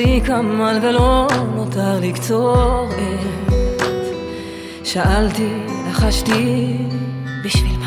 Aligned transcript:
שדי 0.00 0.20
כמל 0.26 0.78
ולא 0.82 1.28
נותר 1.54 2.00
לי 2.00 2.12
קצורת. 2.12 2.90
שאלתי, 4.84 5.48
לחשתי, 5.88 6.76
בשביל 7.44 7.78
מה? 7.78 7.86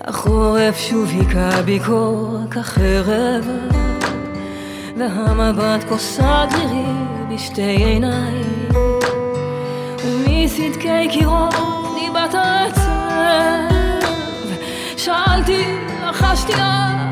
החורף 0.00 0.78
שוב 0.78 1.10
היכה 1.10 1.62
בי 1.62 1.78
קור 1.86 2.38
כחרב, 2.50 3.48
והמבט 4.96 5.88
כוסת 5.88 6.48
לירי 6.58 6.84
בשתי 7.30 7.62
עיניי. 7.62 8.42
ומסדקי 10.04 11.08
קירות 11.10 11.54
דיבת 12.00 12.34
העצב 12.34 12.82
שאלתי, 14.96 15.64
לחשתי 16.08 16.52
עד 16.52 17.11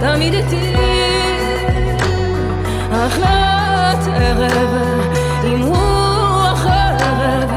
תמיד 0.00 0.34
איתי. 0.34 0.74
החלט 2.92 4.06
ערב 4.14 4.70
עם 5.44 5.62
רוח 5.62 6.66
ערב 6.66 7.50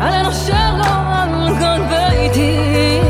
עלינו 0.00 0.32
שר 0.32 0.76
לו 0.76 0.84
על 1.64 1.82
ביתי 1.88 3.00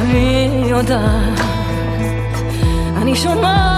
אני 0.00 0.62
יודעת 0.68 1.40
אני 2.96 3.16
שומעת 3.16 3.77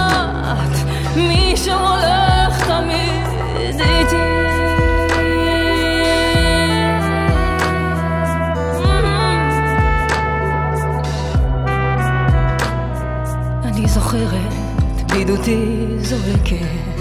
זועקת 16.31 17.01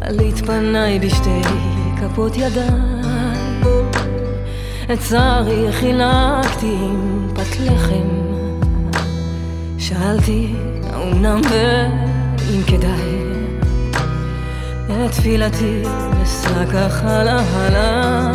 עלית 0.00 0.36
פניי 0.36 0.98
בשתי 0.98 1.40
כפות 2.00 2.32
ידיי. 2.36 2.68
את 4.92 4.98
צערי 4.98 5.72
חילקתי 5.72 6.76
עם 6.80 7.28
פת 7.34 7.60
לחם. 7.60 8.08
שאלתי 9.78 10.54
האומנם 10.92 11.40
ואם 11.50 12.62
כדאי? 12.66 13.14
את 14.86 15.10
תפילתי 15.10 15.82
אשא 16.22 16.64
ככה 16.72 17.24
להלה 17.24 18.32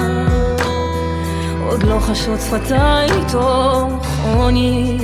עוד 1.69 1.84
לא 1.84 2.00
חשות 2.00 2.39
שפתיי 2.41 3.09
תוך 3.31 4.07
עוני. 4.23 4.97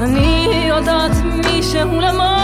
אני 0.00 0.66
יודעת 0.68 1.12
מישהו 1.46 2.00
למעלה 2.00 2.43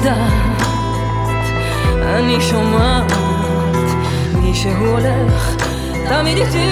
יודעת, 0.00 0.62
אני 2.02 2.40
שומעת 2.40 3.12
מישהו 4.34 4.70
הולך 4.70 5.56
תמיד 6.08 6.38
איתי. 6.38 6.70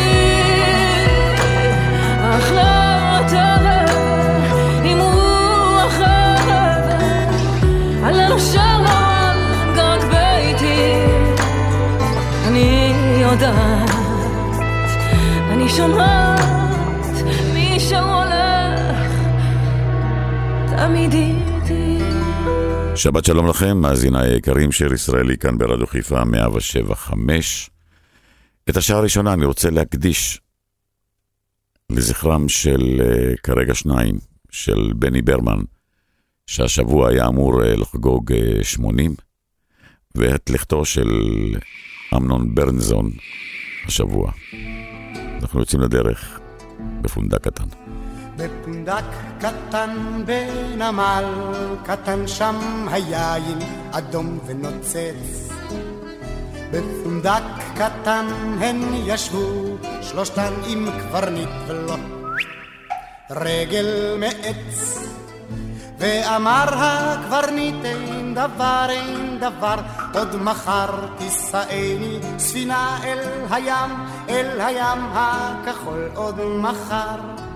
החלט 2.20 3.32
ערב 3.32 3.90
עם 4.84 4.98
רוח 4.98 6.00
ערב 6.00 6.90
עלינו 8.04 8.40
שר 8.40 8.80
לו 8.82 8.88
על 8.88 9.38
גג 9.76 10.04
ביתי. 10.08 10.92
אני 12.46 12.92
יודעת, 13.20 13.90
אני 15.52 15.68
שומעת 15.68 16.40
מי 17.54 17.80
שהולך 17.80 19.12
תמיד 20.76 21.12
איתי. 21.12 21.47
שבת 22.98 23.24
שלום 23.24 23.46
לכם, 23.48 23.76
מאזיניי 23.76 24.32
היקרים, 24.32 24.72
שיר 24.72 24.92
ישראלי 24.92 25.38
כאן 25.38 25.58
ברדיו 25.58 25.86
חיפה 25.86 26.24
175. 26.24 27.70
את 28.70 28.76
השעה 28.76 28.98
הראשונה 28.98 29.32
אני 29.32 29.44
רוצה 29.44 29.70
להקדיש 29.70 30.40
לזכרם 31.90 32.48
של 32.48 33.00
uh, 33.00 33.40
כרגע 33.42 33.74
שניים, 33.74 34.18
של 34.50 34.92
בני 34.96 35.22
ברמן, 35.22 35.58
שהשבוע 36.46 37.08
היה 37.08 37.26
אמור 37.26 37.62
uh, 37.62 37.66
לחגוג 37.66 38.32
uh, 38.32 38.64
80, 38.64 39.14
ואת 40.14 40.50
לכתו 40.50 40.84
של 40.84 41.08
אמנון 42.16 42.54
ברנזון 42.54 43.10
השבוע. 43.86 44.32
אנחנו 45.42 45.60
יוצאים 45.60 45.80
לדרך 45.82 46.40
בפונדק 47.02 47.44
קטן. 47.44 47.87
בפונדק 48.38 49.04
קטן 49.38 50.22
בנמל 50.24 51.24
קטן 51.84 52.26
שם 52.26 52.86
היין 52.90 53.58
אדום 53.92 54.38
ונוצץ 54.46 55.50
בפונדק 56.70 57.42
קטן 57.74 58.26
הן 58.60 58.82
ישבו, 58.94 59.76
שלושתן 60.02 60.52
עם 60.66 60.88
קברניט 61.00 61.48
ולו 61.66 61.96
רגל 63.30 64.16
מעץ. 64.18 64.98
ואמר 65.98 66.66
הקברניט 66.74 67.84
אין 67.84 68.34
דבר, 68.34 68.86
אין 68.88 69.38
דבר, 69.40 69.76
עוד 70.14 70.36
מחר 70.36 71.06
תישאני 71.18 72.18
ספינה 72.38 72.98
אל 73.04 73.18
הים, 73.50 73.90
אל 74.28 74.60
הים 74.60 74.98
הכחול 75.12 76.10
עוד 76.14 76.40
מחר. 76.40 77.47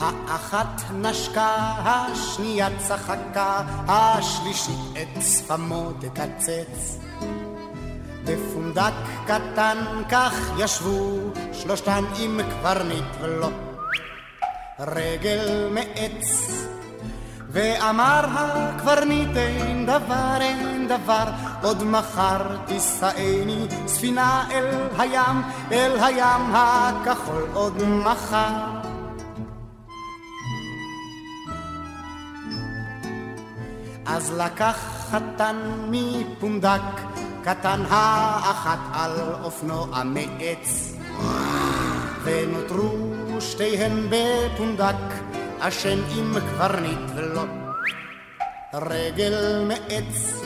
האחת 0.00 0.82
נשקה, 0.94 1.56
השנייה 1.84 2.68
צחקה, 2.78 3.62
השלישית 3.88 4.78
את 4.92 5.22
שפמו 5.22 5.90
תקצץ. 6.00 6.98
בפונדק 8.24 8.92
קטן 9.26 9.78
כך 10.10 10.32
ישבו 10.58 11.18
שלושתן 11.52 12.04
עם 12.18 12.40
קברניט 12.50 13.04
ולא 13.20 13.48
רגל 14.80 15.68
מעץ. 15.70 16.50
ואמר 17.50 18.24
הקברניט 18.28 19.36
אין 19.36 19.86
דבר, 19.86 20.36
אין 20.40 20.88
דבר, 20.88 21.24
עוד 21.62 21.82
מחר 21.84 22.56
תישאני 22.66 23.66
ספינה 23.86 24.44
אל 24.50 24.88
הים, 24.98 25.42
אל 25.72 26.04
הים 26.04 26.54
הכחול 26.54 27.46
עוד 27.54 27.82
מחר. 27.82 28.75
אז 34.06 34.32
לקח 34.38 34.76
חתן 35.10 35.56
מפונדק, 35.90 36.80
קטן 37.44 37.82
האחת 37.88 38.78
על 38.92 39.12
אופנוע 39.42 40.02
מעץ. 40.04 40.92
ונותרו 42.22 42.90
שתיהן 43.40 44.10
בפונדק, 44.10 45.14
אשם 45.58 45.98
עם 46.16 46.34
קברניט 46.40 47.10
ולו 47.14 47.42
רגל 48.74 49.64
מעץ. 49.68 50.42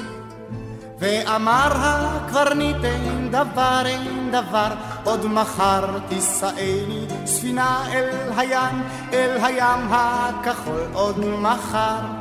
ואמר 0.98 1.72
הקברניט 1.74 2.84
אין 2.84 3.30
דבר, 3.30 3.82
אין 3.84 4.30
דבר, 4.30 4.68
עוד 5.04 5.26
מחר 5.26 5.98
תישאני 6.08 7.06
ספינה 7.26 7.84
אל 7.92 8.08
הים, 8.36 8.82
אל 9.12 9.44
הים 9.44 9.88
הכחול 9.90 10.82
עוד 10.92 11.18
מחר. 11.18 12.19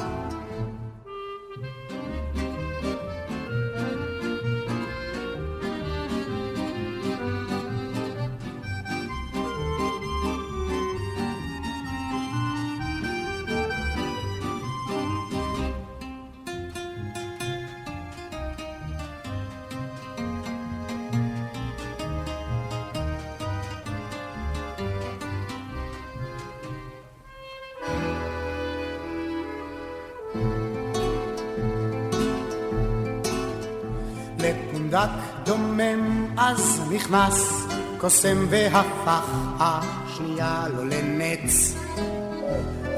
נכנס, 37.00 37.68
קוסם 37.98 38.46
והפך 38.50 39.26
השנייה 39.60 40.66
לו 40.76 40.86
לנץ. 40.86 41.76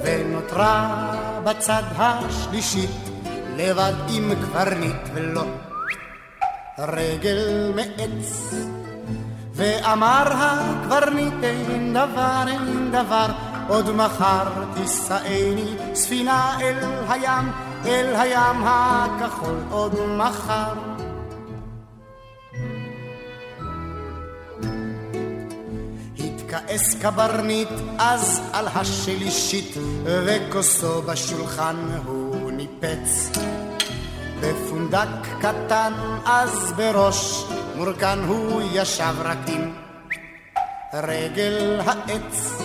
ונותרה 0.03 1.11
בצד 1.43 1.83
השלישית, 1.97 2.89
לבד 3.57 3.93
עם 4.09 4.31
קברניט 4.35 5.01
ולו 5.13 5.43
רגל 6.79 7.71
מעץ. 7.75 8.53
ואמר 9.53 10.23
הקברניט 10.33 11.43
אין 11.43 11.93
דבר, 11.93 12.43
אין 12.47 12.91
דבר, 12.91 13.27
עוד 13.67 13.91
מחר 13.91 14.47
תישאני 14.73 15.75
ספינה 15.93 16.57
אל 16.61 16.77
הים, 17.09 17.51
אל 17.85 18.15
הים 18.15 18.63
הכחול 18.63 19.59
עוד 19.69 19.95
מחר. 20.17 21.00
כעס 26.51 26.95
קברניט 27.01 27.69
אז 27.97 28.41
על 28.53 28.67
השלישית, 28.67 29.75
וכוסו 30.03 31.01
בשולחן 31.01 31.75
הוא 32.05 32.51
ניפץ. 32.51 33.31
בפונדק 34.41 35.07
קטן 35.39 35.93
אז 36.25 36.73
בראש 36.75 37.43
מורכן 37.75 38.19
הוא 38.19 38.61
ישב 38.73 39.13
רק 39.23 39.37
עם 39.47 39.73
רגל 40.93 41.79
העץ. 41.85 42.61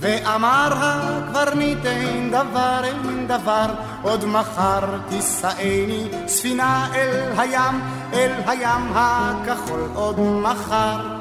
ואמר 0.00 0.72
הקברניט 0.72 1.86
אין 1.86 2.30
דבר, 2.30 2.80
אין 2.84 3.26
דבר, 3.26 3.66
עוד 4.02 4.24
מחר 4.24 4.98
תישאני 5.08 6.08
ספינה 6.26 6.88
אל 6.94 7.32
הים, 7.38 7.80
אל 8.12 8.32
הים 8.46 8.92
הכחול 8.94 9.80
עוד 9.94 10.20
מחר. 10.20 11.19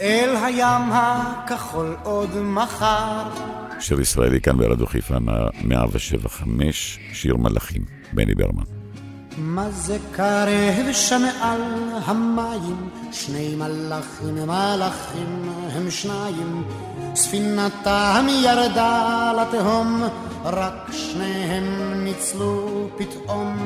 אל 0.00 0.36
הים 0.42 0.92
הכחול 0.92 1.96
עוד 2.02 2.30
מחר. 2.36 3.22
שיר 3.80 4.00
ישראלי 4.00 4.40
כאן 4.40 4.58
ברדיו 4.58 4.86
חיפה, 4.86 5.18
175, 5.64 6.98
שיר 7.12 7.36
מלאכים, 7.36 7.82
בני 8.12 8.34
ברמן. 8.34 8.62
מה 9.38 9.70
זה 9.70 9.98
קרב 10.12 10.92
שם 10.92 11.22
על 11.40 11.62
המים? 12.04 12.88
שני 13.12 13.54
מלאכים, 13.54 14.34
מלאכים 14.34 15.50
הם 15.72 15.90
שניים. 15.90 16.64
ספינתם 17.14 18.26
ירדה 18.28 19.32
לתהום, 19.32 20.02
רק 20.44 20.90
שניהם 20.92 21.94
ניצלו 22.04 22.88
פתאום. 22.96 23.56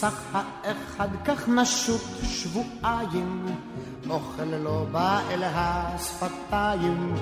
סך 0.00 0.20
האחד 0.32 1.08
כך 1.24 1.48
נשוט 1.48 2.02
שבועיים, 2.22 3.46
אוכל 4.10 4.44
לא 4.44 4.86
בא 4.92 5.20
אל 5.30 5.42
השפתיים, 5.44 7.14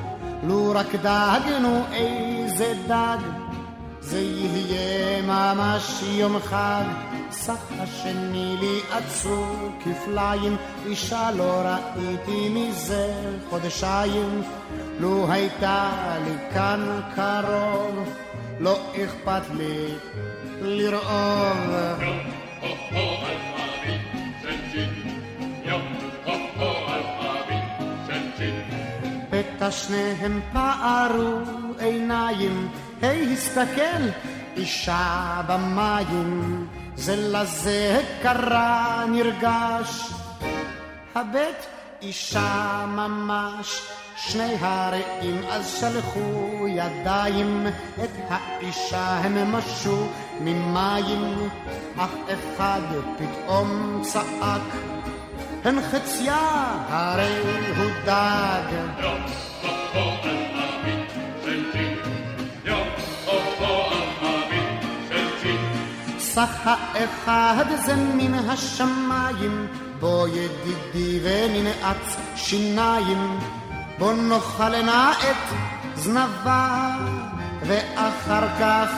לו 0.42 0.72
רק 0.74 0.94
דאגנו 0.94 1.82
איזה 1.92 2.74
דג, 2.88 3.18
זה 4.00 4.20
יהיה 4.20 5.22
ממש 5.22 6.02
יום 6.02 6.38
חג. 6.38 6.84
סך 7.30 7.60
השני 7.78 8.56
לי 8.60 8.80
עצור 8.90 9.56
כפליים, 9.84 10.56
אישה 10.86 11.30
לא 11.30 11.62
ראיתי 11.64 12.48
מזה 12.48 13.14
חודשיים, 13.50 14.42
לו 15.00 15.32
הייתה 15.32 15.90
לי 16.24 16.54
כאן 16.54 17.00
קרוב, 17.14 18.08
לא 18.60 18.78
אכפת 18.96 19.42
לי 19.54 19.94
לרעוב. 20.60 22.35
פתע 29.30 29.70
שניהם 29.70 30.40
פערו 30.52 31.38
עיניים, 31.78 32.68
היי 33.02 33.32
הסתכל, 33.32 34.02
אישה 34.56 35.42
במים, 35.48 36.66
זה 36.94 37.16
לזה 37.16 38.02
קרה 38.22 39.04
נרגש. 39.12 40.10
הבט 41.14 41.66
אישה 42.02 42.84
ממש, 42.88 43.82
שני 44.16 44.56
הרעים 44.60 45.40
אז 45.50 45.76
שלחו 45.80 46.68
ידיים, 46.68 47.66
את 48.04 48.10
האישה 48.28 49.06
הם 49.06 49.52
משו 49.52 50.06
ממים, 50.40 51.48
אך 51.96 52.10
אחד 52.28 52.80
פתאום 53.18 54.00
צעק, 54.02 54.62
הן 55.64 55.82
חציה 55.90 56.36
הרי 56.88 57.38
הוא 57.76 57.90
דג. 58.04 59.06
נסח 66.16 66.66
האחד 66.66 67.64
זה 67.86 67.96
מן 67.96 68.34
השמיים, 68.34 69.66
בוא 70.00 70.28
ידידי 70.28 71.20
וננעץ 71.22 72.16
שיניים, 72.36 73.38
בוא 73.98 74.12
נאכלנה 74.12 75.12
את 75.12 75.54
זנבה, 75.94 76.96
ואחר 77.66 78.48
כך 78.60 78.90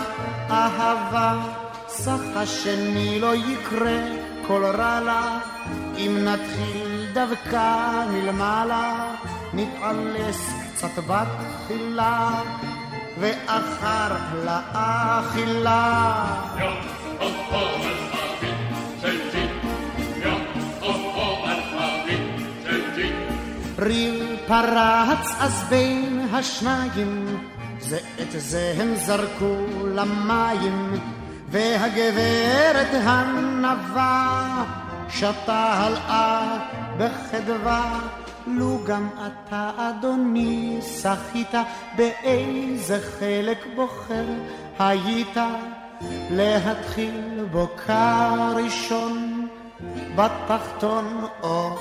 אהבה. 0.51 1.41
סך 1.89 2.21
השני 2.37 3.21
לא 3.21 3.35
יקרה 3.35 4.01
כל 4.47 4.65
רע 4.65 5.01
לה, 5.01 5.39
אם 5.97 6.19
נתחיל 6.25 7.07
דווקא 7.13 8.05
מלמעלה, 8.13 9.15
נתעלס 9.55 10.51
קצת 10.75 11.03
בתחילה, 11.07 12.43
ואחר 13.21 14.15
לאכילה. 14.45 16.25
ריב 23.79 24.28
פרץ 24.49 25.35
אז 25.41 25.65
בין 25.69 26.27
השניים, 26.33 27.41
זה 27.81 27.99
את 28.23 28.41
זה 28.41 28.75
הם 28.79 28.95
זרקו 28.95 29.87
למים, 29.95 30.93
והגברת 31.49 32.89
הנבה 32.93 34.65
שתה 35.09 35.73
הלאה 35.73 36.59
בחדווה. 36.99 38.01
לו 38.47 38.79
גם 38.87 39.09
אתה, 39.27 39.71
אדוני, 39.77 40.79
שחית 41.03 41.55
באיזה 41.97 42.99
חלק 43.19 43.67
בוחר 43.77 44.25
היית 44.79 45.37
להתחיל 46.31 47.45
בו 47.51 47.69
כראשון 47.87 49.47
בתחתון 50.17 51.25
או 51.43 51.77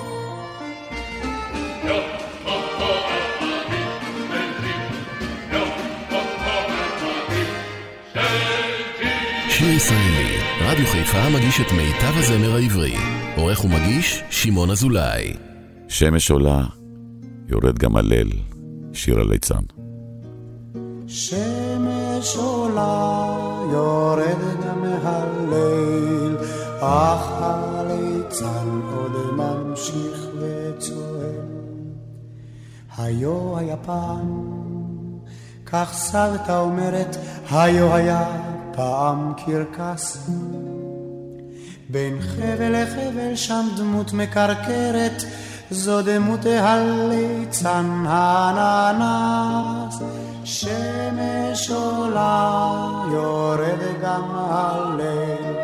שיר 9.50 9.68
ישראלי, 9.68 10.38
רדיו 10.60 10.86
חיפה 10.86 11.28
מגיש 11.28 11.60
את 11.60 11.72
מיטב 11.72 12.18
הזמר 12.18 12.54
העברי. 12.54 12.94
עורך 13.36 13.64
ומגיש, 13.64 14.22
שמעון 14.30 14.70
אזולאי. 14.70 15.32
שמש 15.88 16.30
עולה, 16.30 16.64
יורד 17.48 17.78
גם 17.78 17.96
הליל, 17.96 18.32
שיר 18.92 19.20
הליצן. 19.20 19.62
שמש 21.06 22.36
עולה, 22.36 23.26
יורד 23.72 24.38
גם 24.66 24.84
הליל, 25.02 26.36
אך 26.80 27.28
הליצן 27.40 28.77
היו 32.98 33.58
היה 33.58 33.76
פעם, 33.76 34.42
כך 35.66 35.90
סבתא 35.92 36.60
אומרת, 36.60 37.16
היו 37.50 37.94
היה 37.94 38.24
פעם 38.72 39.32
קרקס. 39.36 40.30
בין 41.90 42.18
חבל 42.20 42.82
לחבל 42.82 43.36
שם 43.36 43.66
דמות 43.76 44.12
מקרקרת, 44.12 45.22
זו 45.70 46.02
דמות 46.02 46.46
הליצן 46.46 48.04
האננס. 48.06 50.02
שמש 50.44 51.70
עולה, 51.70 52.60
יורד 53.12 53.80
גם 54.02 54.22
הליל, 54.34 55.56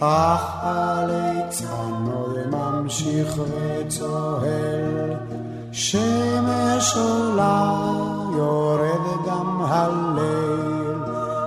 אך 0.00 0.54
הליצן 0.62 2.04
עוד 2.12 2.36
ממשיך 2.50 3.38
וצוהל. 3.38 5.15
שמש 5.76 6.96
עולה, 6.96 7.72
יורד 8.36 9.26
גם 9.26 9.60
הליל, 9.60 11.02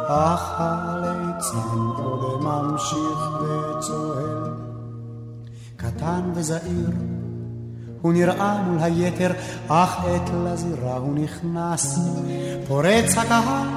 אך 0.07 0.53
הליצן 0.57 1.79
עוד 1.97 2.43
ממשיך 2.43 3.29
וצוהל. 3.41 4.53
קטן 5.75 6.21
וזעיר, 6.35 6.89
הוא 8.01 8.13
נראה 8.13 8.61
מול 8.61 8.77
היתר, 8.79 9.31
אך 9.67 9.97
עת 10.05 10.29
לזירה 10.43 10.97
הוא 10.97 11.15
נכנס. 11.15 11.99
פורץ 12.67 13.17
הקהל 13.17 13.67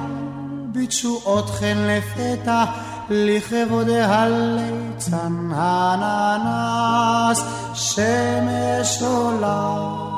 בתשואות 0.71 1.49
חן 1.49 1.77
לפתע, 1.77 2.63
לכבוד 3.09 3.89
הליצן 3.89 5.49
הננס. 5.51 7.43
שמש 7.73 9.01
עולה, 9.01 10.12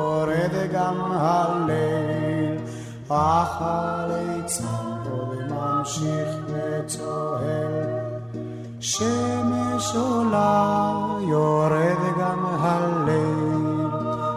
יורד 0.00 0.70
גם 0.72 1.12
הליל, 1.12 2.58
אך 3.08 3.56
הליצן 3.60 5.10
עוד 5.10 5.38
ממשיך 5.50 6.28
וצוהל. 6.46 7.84
שמש 8.80 9.96
עולה, 9.96 10.92
יורד 11.20 11.98
גם 12.20 12.46
הליל, 12.46 13.86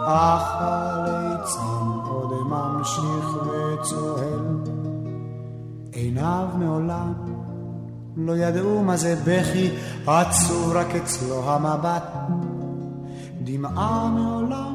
אך 0.06 0.52
הליצן 0.56 2.08
עוד 2.08 2.32
ממשיך 2.46 3.36
וצוהל. 3.46 4.58
עיניו 5.92 6.48
מעולם 6.58 7.12
לא 8.16 8.36
ידעו 8.36 8.82
מה 8.82 8.96
זה 8.96 9.14
בכי, 9.24 9.70
עצור 10.06 10.72
רק 10.74 10.94
אצלו 10.94 11.50
המבט. 11.50 12.04
דמעה 13.44 14.08
מעולם 14.08 14.73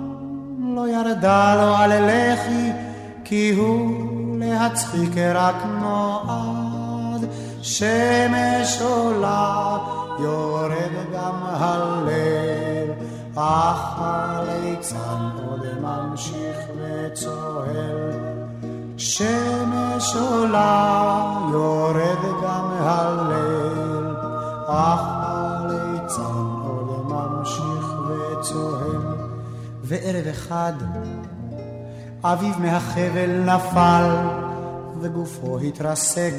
לא 0.79 0.87
ירדה 0.87 1.55
לו 1.55 1.75
על 1.75 1.91
לחי, 2.05 2.71
כי 3.23 3.53
הוא 3.57 4.05
להצחיק 4.39 5.11
רק 5.33 5.55
נועד. 5.81 7.25
שמש 7.61 8.81
עולה, 8.81 9.77
יורד 10.19 10.93
גם 11.13 11.35
הליל, 11.43 12.91
אך 13.35 13.95
הליצן 13.97 15.29
עוד 15.49 15.65
ממשיך 15.81 16.57
וצוהל. 16.77 18.11
שמש 18.97 20.15
עולה, 20.15 21.21
יורד 21.51 22.23
גם 22.43 22.69
הליל, 22.79 24.15
אך 24.67 25.18
וערב 29.89 30.27
אחד 30.27 30.73
אביו 32.23 32.53
מהחבל 32.59 33.29
נפל 33.45 34.09
וגופו 35.01 35.59
התרסק. 35.59 36.33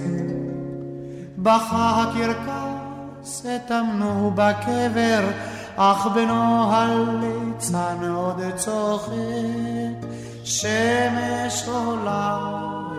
בכה 1.38 2.02
הקרקס, 2.02 3.46
הטמנו 3.46 4.32
בקבר, 4.34 5.30
אך 5.76 6.06
בנו 6.14 6.72
הליצן 6.72 7.96
עוד 8.14 8.40
צוחק. 8.56 10.06
שמש 10.44 11.68
עולה, 11.68 12.38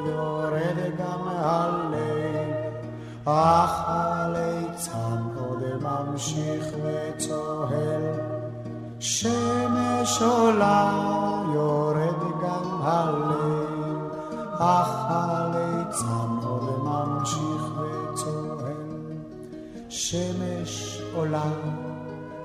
יורד 0.05 0.77
גם 0.99 1.27
הליל, 1.27 2.53
אך 3.25 3.83
הליצן 3.87 5.23
עוד 5.37 5.63
ממשיך 5.81 6.65
וצוהל. 6.83 8.30
שמש 9.01 10.21
עולה, 10.21 10.91
יורד 11.53 12.21
גם 12.43 12.81
הליל, 12.81 13.97
אך 14.59 14.89
הליצן 15.09 16.47
עוד 16.47 16.83
ממשיך 16.83 17.63
וצוהל. 17.79 18.73
שמש 19.89 21.01
עולה, 21.15 21.51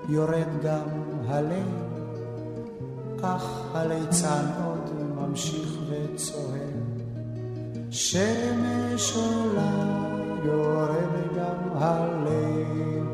יורד 0.08 0.48
גם 0.62 0.88
הליל, 1.28 1.74
אך 3.22 3.44
הליצן 3.74 4.46
עוד 4.64 4.90
ממשיך 5.16 5.78
וצוהל. 5.88 6.80
שמש 7.90 9.16
עולה, 9.16 9.70
יורד 10.44 11.36
גם 11.36 11.82
הליל, 11.82 13.04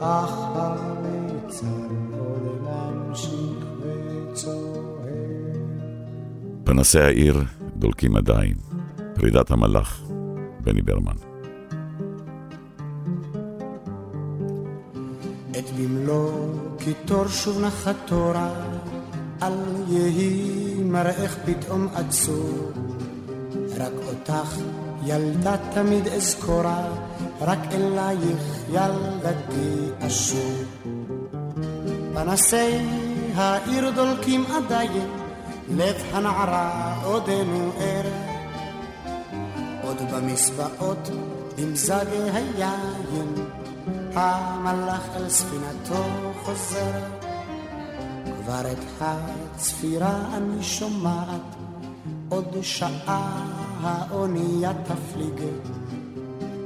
אך 0.00 0.34
הליצן 0.54 2.09
פנסי 6.64 7.00
העיר 7.00 7.42
דולקים 7.76 8.16
עדיין. 8.16 8.54
פרידת 9.14 9.50
המלאך, 9.50 10.02
בני 10.60 10.82
ברמן. 10.82 11.16
את 15.50 15.70
במלוא 15.78 16.32
קיטור 16.78 17.28
שוב 17.28 17.60
נחת 17.60 17.96
תורה, 18.06 18.50
אל 19.42 19.52
יהי 19.88 20.74
מראך 20.84 21.36
פתאום 21.44 21.88
עצור, 21.94 22.72
רק 23.78 23.92
אותך 24.06 24.56
ילדה 25.04 25.56
תמיד 25.74 26.08
אזכורה, 26.08 26.88
רק 27.40 27.58
אלייך 27.72 28.64
ילדתי 28.68 30.06
אשור. 30.06 30.64
פנסי 32.14 32.99
העיר 33.34 33.90
דולקים 33.90 34.44
עדיין, 34.56 35.10
לב 35.68 35.94
הנערה 36.12 36.94
עודנו 37.04 37.72
ער. 37.78 38.06
עוד 39.82 39.96
במסבעות, 40.12 41.10
במזג 41.58 42.06
היין, 42.32 43.34
המלאך 44.14 45.08
אל 45.16 45.28
ספינתו 45.28 46.04
חוזר. 46.44 47.00
כבר 48.24 48.72
את 48.72 48.84
הצפירה 49.00 50.22
אני 50.34 50.62
שומעת, 50.62 51.56
עוד 52.28 52.56
שעה 52.62 53.44
האונייה 53.82 54.72
תפליג. 54.84 55.40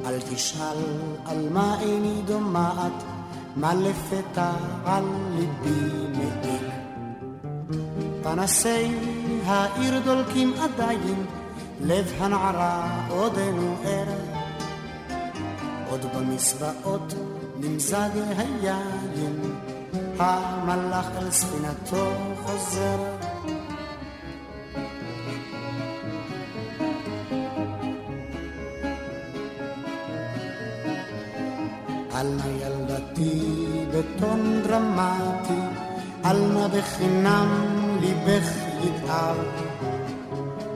אל 0.07 0.21
תשאל 0.21 0.79
על 1.27 1.49
מה 1.51 1.81
איני 1.81 2.23
דומעת, 2.27 3.03
מה 3.57 3.75
לפתע 3.75 4.51
על 4.85 5.05
ליבי 5.37 6.09
מעיק. 6.17 6.73
פנסי 8.23 8.95
העיר 9.47 10.01
דולקים 10.05 10.55
עדיין, 10.61 11.27
לב 11.81 12.13
הנערה 12.19 13.07
עודנו 13.09 13.77
ער. 13.85 14.09
עוד 15.91 16.01
במסוואות 16.17 17.15
נמזג 17.57 18.11
היין, 18.37 19.55
המלאך 20.19 21.07
אל 21.17 21.31
ספינתו 21.31 22.13
חוזר. 22.43 23.24
דרמטי, 34.75 35.61
אל 36.25 36.37
נא 36.37 36.69
בחינם 36.69 37.49
ליבך 38.01 38.49
ידאר. 38.83 39.35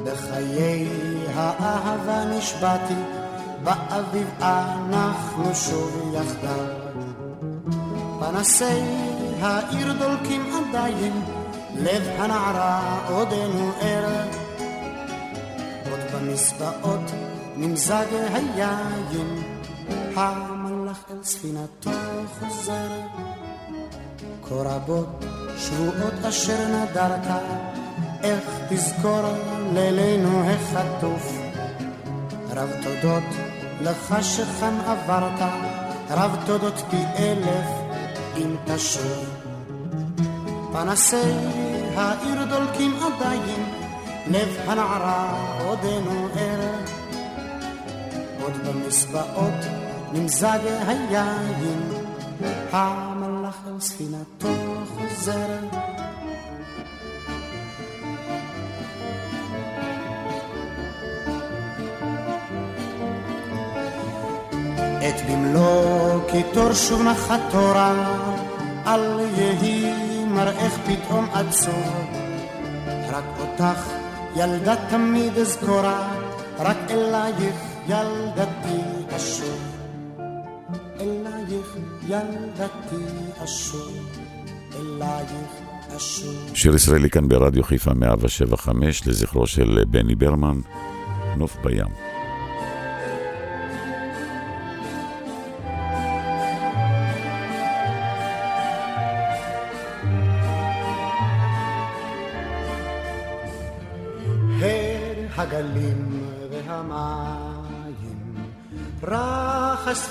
בחיי 0.04 0.88
האהבה 1.34 2.24
נשבעתי, 2.24 2.94
באביב 3.64 4.28
אנחנו 4.40 5.54
שוב 5.54 6.12
יחדיו. 6.14 6.66
פנסי 8.20 8.82
העיר 9.40 9.92
דולקים 9.92 10.42
עדיין, 10.54 11.22
לב 11.76 12.02
הנערה 12.18 12.98
עודנו 13.08 13.70
ער. 13.80 14.28
עוד 15.90 16.00
במסבעות 16.14 17.10
נמזג 17.56 18.06
היין, 18.34 19.42
המלאך 20.16 21.04
אל 21.10 21.22
ספינתו 21.22 21.90
חוזר. 22.40 22.88
כה 24.48 24.54
רבות 24.54 25.24
שבועות 25.58 26.24
אשר 26.28 26.66
נדרת, 26.68 27.26
איך 28.22 28.44
תזכור 28.68 29.22
לילנו 29.72 30.42
החטוף. 30.50 31.32
רב 32.50 32.70
תודות 32.82 33.22
לך 33.80 34.16
שכאן 34.22 34.78
עברת, 34.86 35.50
רב 36.10 36.36
תודות 36.46 36.82
פי 36.90 36.96
אלף 37.18 37.66
אם 38.36 38.56
תשוב. 38.64 39.24
פנסי 40.72 41.32
העיר 41.96 42.44
דולקים 42.44 42.94
עדיין, 43.02 43.64
לב 44.26 44.48
הנערה 44.66 45.48
עודנו 45.64 46.28
ער. 46.36 46.60
עוד 48.42 48.52
במסבעות 48.66 49.64
נמזג 50.12 50.58
היין, 50.86 51.92
ספינתו 53.80 54.48
חוזר. 54.94 55.58
את 65.08 65.30
במלוא 65.30 66.20
קיטור 66.30 66.72
שוב 66.72 67.02
נחת 67.02 67.40
תורה, 67.50 67.92
אל 68.86 69.20
יהי 69.36 70.24
מראך 70.24 70.78
פתאום 70.86 71.28
עצור. 71.32 72.08
רק 73.10 73.24
אותך 73.38 73.90
ילדה 74.36 74.74
תמיד 74.90 75.38
אזכורה, 75.38 76.08
רק 76.58 76.76
אלייך 76.90 77.56
ילדתי 77.88 78.87
ילדתי 82.08 83.04
אשור, 83.44 83.92
אלייך 84.76 85.30
אשור. 85.96 86.54
שיר 86.54 86.74
ישראלי 86.74 87.10
כאן 87.10 87.28
ברדיו 87.28 87.62
חיפה 87.62 87.94
175 87.94 89.06
לזכרו 89.06 89.46
של 89.46 89.84
בני 89.90 90.14
ברמן, 90.14 90.60
נוף 91.36 91.56
בים. 91.64 92.17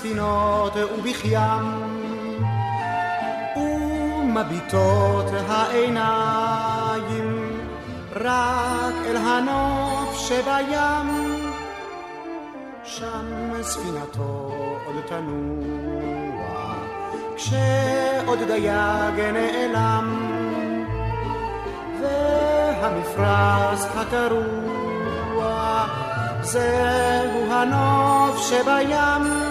רך 0.08 0.16
הספינות 0.16 0.72
ובכיים, 0.76 1.66
ומביטות 3.56 5.26
העיניים, 5.48 7.28
רק 8.16 8.94
אל 9.06 9.16
הנוף 9.16 10.18
שבים. 10.18 11.44
שם 12.84 13.62
ספינתו 13.62 14.50
עוד 14.86 14.96
תנוע, 15.06 16.74
כשעוד 17.36 18.38
דייג 18.46 19.20
נעלם, 19.32 20.06
והמפרש 22.00 23.80
הקרוע 23.96 24.88
זהו 26.42 27.52
הנוף 27.52 28.38
שבים. 28.48 29.47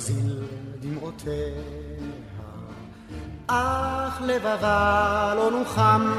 תזיל 0.00 0.42
דמעותיה. 0.80 1.32
אך 3.46 4.22
לבבה 4.22 5.32
לא 5.36 5.50
נוחם, 5.50 6.12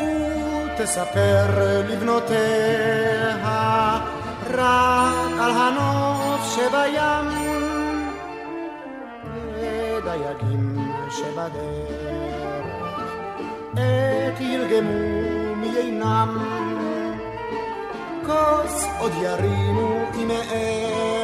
ותספר 0.00 1.46
לבנותיה 1.88 3.36
רק 3.44 4.02
על 5.40 5.50
הנוף 5.50 6.56
שבים, 6.56 7.26
ודייגים 9.54 10.92
שבדרך 11.10 12.66
עת 13.76 14.40
ירגמו 14.40 15.54
מיינם, 15.56 16.38
כוס 18.26 18.84
עוד 18.98 19.12
ירימו 19.22 20.04
עם 20.14 20.30
ערב, 20.30 21.23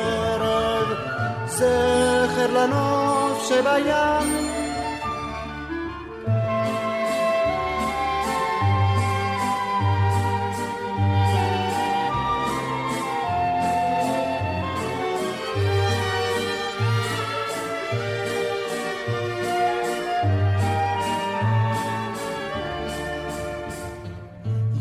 זכר 1.61 2.53
לנוף 2.55 3.49
שבים. 3.49 4.51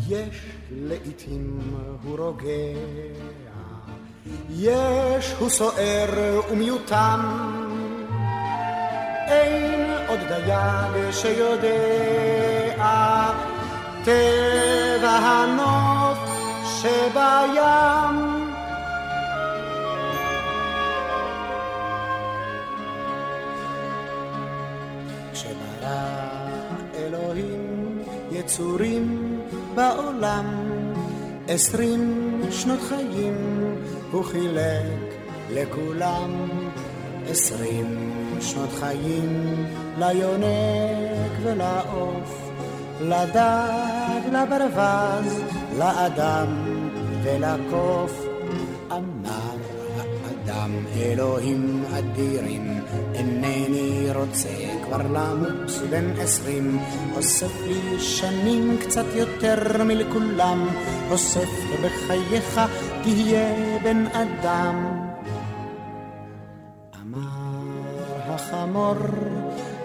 יש 0.08 0.46
לעתים 0.70 1.60
הוא 2.02 2.18
רוגע, 2.18 2.48
יש 4.62 5.34
הוא 5.38 5.48
סוער 5.48 6.40
ומיותם, 6.50 7.20
ואין 9.28 9.90
עוד 10.08 10.18
דייג 10.28 11.10
שיודע 11.10 11.70
טבע 14.04 15.10
הנוף 15.10 16.18
שבים. 16.64 17.60
כשברא 25.32 26.00
אלוהים 26.94 27.98
יצורים 28.30 29.36
בעולם, 29.74 30.46
עשרים 31.48 32.40
שנות 32.50 32.80
חיים 32.88 33.69
הוא 34.10 34.24
חילק 34.24 35.14
לכולם. 35.50 36.48
עשרים 37.30 38.12
שנות 38.40 38.68
חיים 38.80 39.54
ליונק 39.98 41.32
ולעוף, 41.42 42.50
לדג, 43.00 44.20
לברווז, 44.32 45.40
לאדם 45.78 46.46
ולקוף. 47.22 48.26
אמר 48.92 49.56
האדם, 49.96 50.70
אלוהים 50.96 51.84
אדירים, 51.98 52.80
אינני 53.14 54.06
רוצה 54.14 54.48
כבר 54.84 55.02
למות 55.02 55.70
בן 55.90 56.20
עשרים. 56.20 56.78
אוסף 57.16 57.52
לי 57.66 58.00
שנים 58.00 58.76
קצת 58.80 59.06
יותר 59.14 59.84
מלכולם, 59.84 60.68
אוסף 61.10 61.50
בחייך 61.84 62.60
תהיה 63.02 63.78
בן 63.82 64.04
אדם. 64.06 65.10
החמור, 68.28 68.94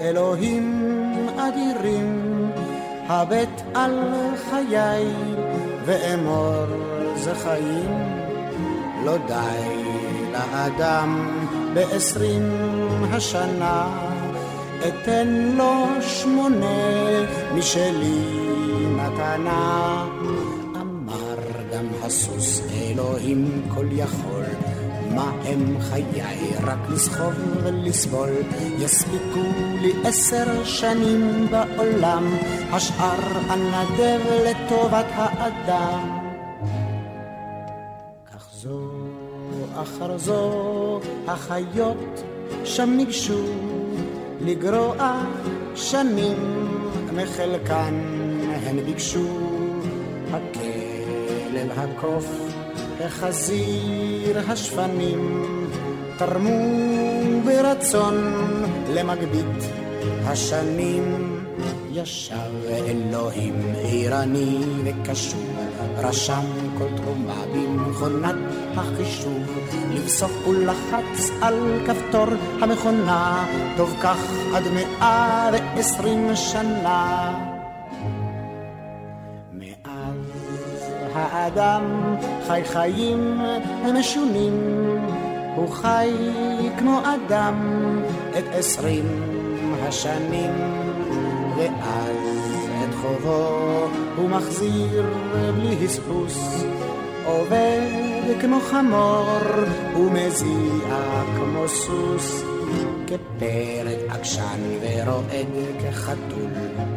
אלוהים 0.01 0.97
אדירים, 1.37 2.51
הבט 3.07 3.61
על 3.73 3.99
חיי 4.49 5.05
ואמור 5.85 6.65
זה 7.15 7.35
חיים. 7.35 8.15
לא 9.05 9.17
די 9.17 9.83
לאדם 10.31 11.37
בעשרים 11.73 12.43
השנה, 13.11 13.87
אתן 14.87 15.27
לו 15.57 15.85
שמונה 16.01 16.75
משלי 17.55 18.21
מתנה. 18.91 20.05
גם 21.85 22.03
הסוס 22.03 22.61
אלוהים 22.81 23.61
כל 23.67 23.85
יכול 23.91 24.43
מה 25.15 25.31
הם 25.45 25.79
חיי? 25.81 26.03
רק 26.63 26.77
לסחוב 26.89 27.33
ולסבול. 27.63 28.29
יספיקו 28.79 29.41
לי 29.81 29.93
עשר 30.03 30.63
שנים 30.63 31.47
בעולם, 31.51 32.37
השאר 32.71 33.19
אנדב 33.49 34.19
לטובת 34.45 35.05
האדם. 35.11 36.19
כך 38.33 38.47
זו 38.53 38.79
אחר 39.75 40.17
זו 40.17 40.99
החיות 41.27 42.23
שם 42.63 42.89
ניגשו 42.89 43.43
לגרוע 44.41 45.23
שנים 45.75 46.37
מחלקן 47.13 47.93
הן 48.65 48.79
ביקשו 48.85 49.27
הכלב 50.31 50.64
הקוף 51.85 52.25
החזיר 52.99 54.39
השפנים 54.47 55.45
תרמו 56.17 56.59
ברצון 57.45 58.33
למגבית 58.89 59.63
השנים. 60.25 61.35
ישב 61.91 62.51
אלוהים 62.65 63.73
עירני 63.75 64.57
וקשוב, 64.83 65.55
רשם 65.97 66.45
כל 66.77 66.87
תרומה 66.97 67.43
במכונת 67.53 68.35
החישוב, 68.75 69.43
לבסוף 69.91 70.31
הוא 70.45 70.55
לחץ 70.55 71.29
על 71.41 71.79
כפתור 71.87 72.27
המכונה, 72.61 73.45
טוב 73.77 73.95
כך 74.03 74.17
עד 74.53 74.63
מאה 74.73 75.49
ועשרים 75.53 76.35
שנה. 76.35 77.54
האדם 81.15 82.15
חי 82.47 82.61
חיים 82.65 83.41
משונים, 83.99 84.53
הוא 85.55 85.69
חי 85.69 86.11
כמו 86.79 86.99
אדם 86.99 87.99
את 88.37 88.43
עשרים 88.51 89.05
השנים, 89.81 90.51
ואז 91.57 92.17
את 92.83 92.95
חובו 92.95 93.87
הוא 94.15 94.29
מחזיר 94.29 95.05
בלי 95.55 95.85
הספוס, 95.85 96.63
עובד 97.25 97.81
כמו 98.41 98.59
חמור 98.59 99.39
ומזיע 99.95 101.23
כמו 101.37 101.67
סוס. 101.67 102.43
כפרד 103.07 103.99
עקשן 104.09 104.59
ורועד 104.81 105.47
כחתול, 105.81 106.51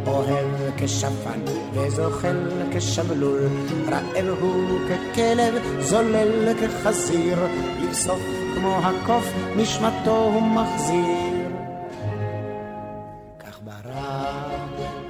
אוהב 0.06 0.57
כשפן 0.76 1.40
וזוחל 1.72 2.36
כשבלול, 2.72 3.48
רעב 3.88 4.38
הוא 4.40 4.78
ככלב, 4.88 5.54
זולל 5.80 6.54
כחזיר, 6.54 7.38
לבסוף 7.82 8.20
כמו 8.54 8.80
הקוף 8.82 9.32
נשמתו 9.56 10.16
הוא 10.16 10.42
מחזיר. 10.42 11.48
כך 13.38 13.60
ברא 13.62 14.32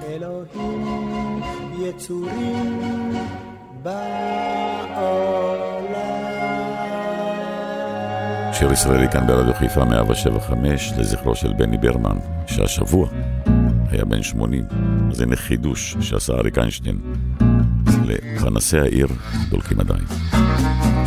אלוהים 0.09 1.41
יצורים 1.79 3.13
בעולם. 3.83 3.99
שיר 8.53 8.73
ישראלי 8.73 9.09
כאן 9.09 9.27
ברדיו 9.27 9.55
חיפה 9.55 9.85
175 9.85 10.93
לזכרו 10.99 11.37
של 11.37 11.53
בני 11.53 11.79
ברמן, 11.79 12.17
שהשבוע 12.47 13.09
היה 13.91 14.05
בן 14.05 14.23
80. 14.23 14.65
זה 15.13 15.23
הנה 15.23 15.37
חידוש 15.37 15.97
שעשה 16.01 16.33
אריק 16.33 16.59
איינשטיין 16.59 16.99
לפנסי 18.05 18.79
העיר 18.79 19.09
דולקים 19.49 19.81
עדיין. 19.81 20.05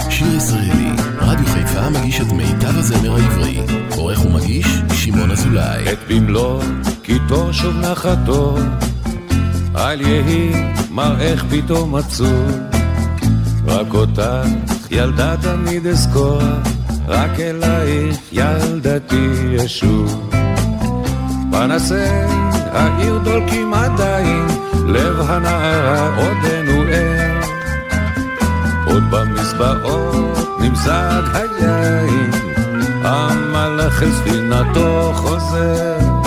שיר 0.10 0.36
ישראלי, 0.36 0.90
רדיו 1.18 1.46
חיפה 1.46 1.90
מגיש 1.90 2.22
את 2.22 2.32
מיטב 2.32 2.78
הזמר 2.78 3.16
העברי. 3.16 3.60
עורך 3.96 4.26
ומגיש, 4.26 4.68
שמעון 4.94 5.32
אזולאי. 5.32 5.94
את 5.94 5.98
במלוא 6.10 6.64
קיטו 7.02 7.54
שוב 7.54 7.76
נחתו, 7.78 8.58
אל 9.76 10.02
יהי 10.02 10.52
מראך 10.92 11.46
פתאום 11.50 11.96
עצוב. 11.96 12.52
רק 13.66 13.94
אותך 13.94 14.48
ילדה 14.92 15.36
תמיד 15.42 15.88
אזכור. 15.88 16.42
רק 17.08 17.40
אלייך 17.40 18.18
ילדתי 18.32 19.30
ישוב. 19.54 20.32
פנסי 21.52 22.51
העיר 22.72 23.18
דולקים 23.18 23.74
עדיין, 23.74 24.48
לב 24.86 25.20
הנערה 25.30 26.16
עודנו 26.16 26.84
ער. 26.92 27.42
עוד 28.86 29.04
במזבעות 29.12 30.60
נמזג 30.60 31.22
היין, 31.34 32.32
המלאך 33.04 34.04
אל 34.04 34.12
ספינתו 34.12 35.14
חוזר. 35.16 36.21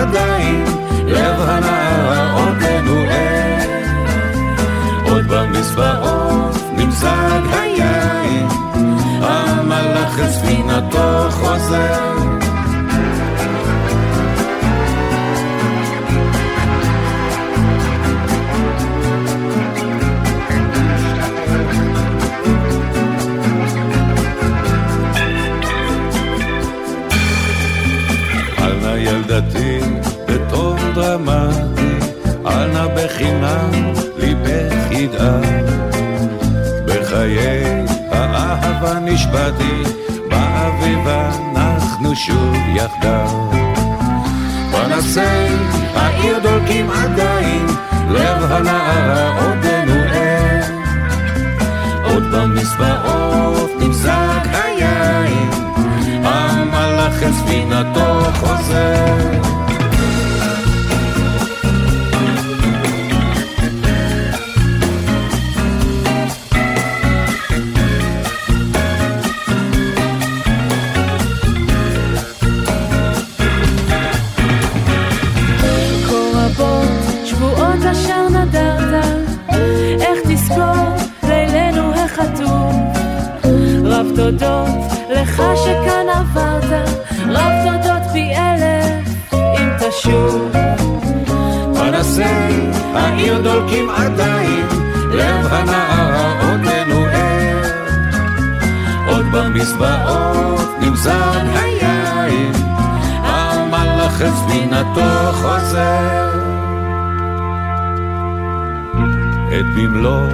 עדיין, 0.00 0.64
לב 1.06 1.40
הנער 1.40 2.34
עודנו 2.34 2.96
ער. 3.10 3.60
עוד 5.04 5.24
במזבעות 5.28 6.54
נמזג 6.76 7.42
היין, 7.52 8.46
המלאך 9.22 10.20
את 10.24 10.30
ספינתו 10.30 11.30
חוזר. 11.30 12.19
נשבעתי, 39.12 39.82
באביב 40.28 41.08
אנחנו 41.08 42.16
שוב 42.16 42.54
יחדיו. 42.74 43.50
פנסי 44.72 45.20
העיר 45.94 46.38
דולקים 46.38 46.90
עדיין, 46.90 47.66
לב 48.10 48.52
הנערה 48.52 49.28
עודנו 49.28 49.94
ער. 50.12 50.64
עוד 52.04 52.22
במזבעות 52.32 53.70
נמזג 53.80 54.46
היין, 54.52 55.50
המלאך 56.24 57.22
אל 57.22 57.32
ספינתו 57.32 58.30
חוזר. 58.34 59.69
תודות 84.30 84.68
לך 85.10 85.42
שכאן 85.56 86.06
עברת, 86.08 86.88
רב 87.28 87.52
תודות 87.64 88.02
פי 88.12 88.32
אלף 88.36 89.24
אם 89.34 89.68
תשוב. 89.78 90.52
פנסי 91.74 92.22
העיר 92.94 93.42
דולקים 93.42 93.90
עדיין, 93.90 94.66
לב 95.12 95.46
הנער 95.50 96.32
עודנו 96.40 97.04
ער. 97.12 97.62
עוד 99.08 99.26
במזבעות 99.32 100.68
נמזג 100.80 101.44
היין, 101.54 102.52
המלאך 103.22 104.22
את 104.22 104.34
ספינתו 104.34 105.32
חוזר. 105.32 106.40
את 109.48 109.66
במלוא 109.76 110.26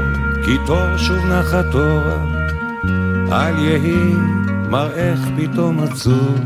קיטור 0.45 0.97
שוב 0.97 1.27
נחת 1.27 1.75
אורה 1.75 2.36
אל 3.33 3.59
יהי 3.59 4.13
מראך 4.71 5.19
פתאום 5.37 5.81
עצוב, 5.81 6.39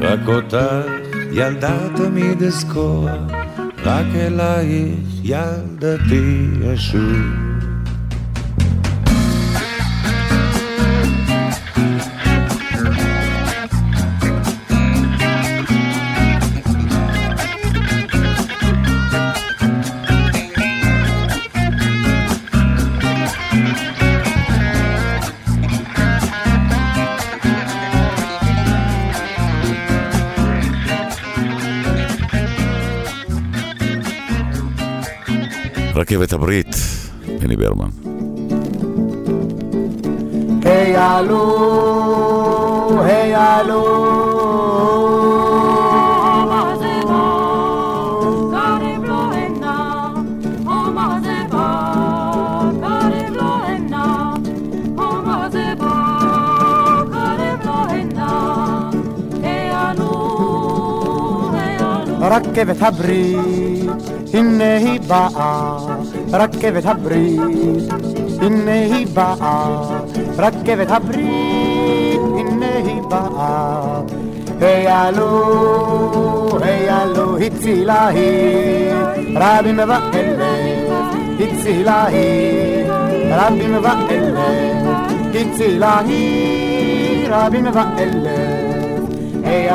רק 0.00 0.20
אותך 0.28 0.86
ילדה 1.32 1.78
תמיד 1.96 2.42
אזכור, 2.42 3.08
רק 3.84 4.06
אלייך 4.14 4.98
ילדתי 5.22 6.46
אשוב. 6.74 7.43
רכבת 36.14 36.32
הברית, 36.32 36.76
בני 37.40 37.56
ברמן. 37.56 37.88
היי 40.64 40.96
עלו, 40.96 41.42
היי 43.02 43.34
עלו 43.34 44.14
רכבת 62.20 62.82
הברית, 62.82 63.88
הנה 64.34 64.76
היא 64.76 65.00
באה, 65.00 65.93
רכבת 66.36 66.84
הברית, 66.84 67.40
הנה 68.42 68.72
היא 68.72 69.06
באה, 69.14 69.90
רכבת 70.38 70.90
הברית, 70.90 72.20
הנה 72.38 72.66
היא 72.84 73.02
באה. 73.02 74.00
היי 74.60 74.86
עלו, 74.86 76.48
היי 76.62 76.88
עלו, 76.88 77.38
הצילה 77.38 78.06
היא, 78.06 78.92
רבים 79.36 79.78
ואלף, 79.78 80.92
הצילה 81.40 82.06
היא, 82.06 82.84
רבים 83.30 83.74
ואלף, 83.82 84.78
הצילה 85.34 85.98
היא, 85.98 87.28
רבים 87.30 87.66
ואלף. 87.74 88.74
היי 89.44 89.70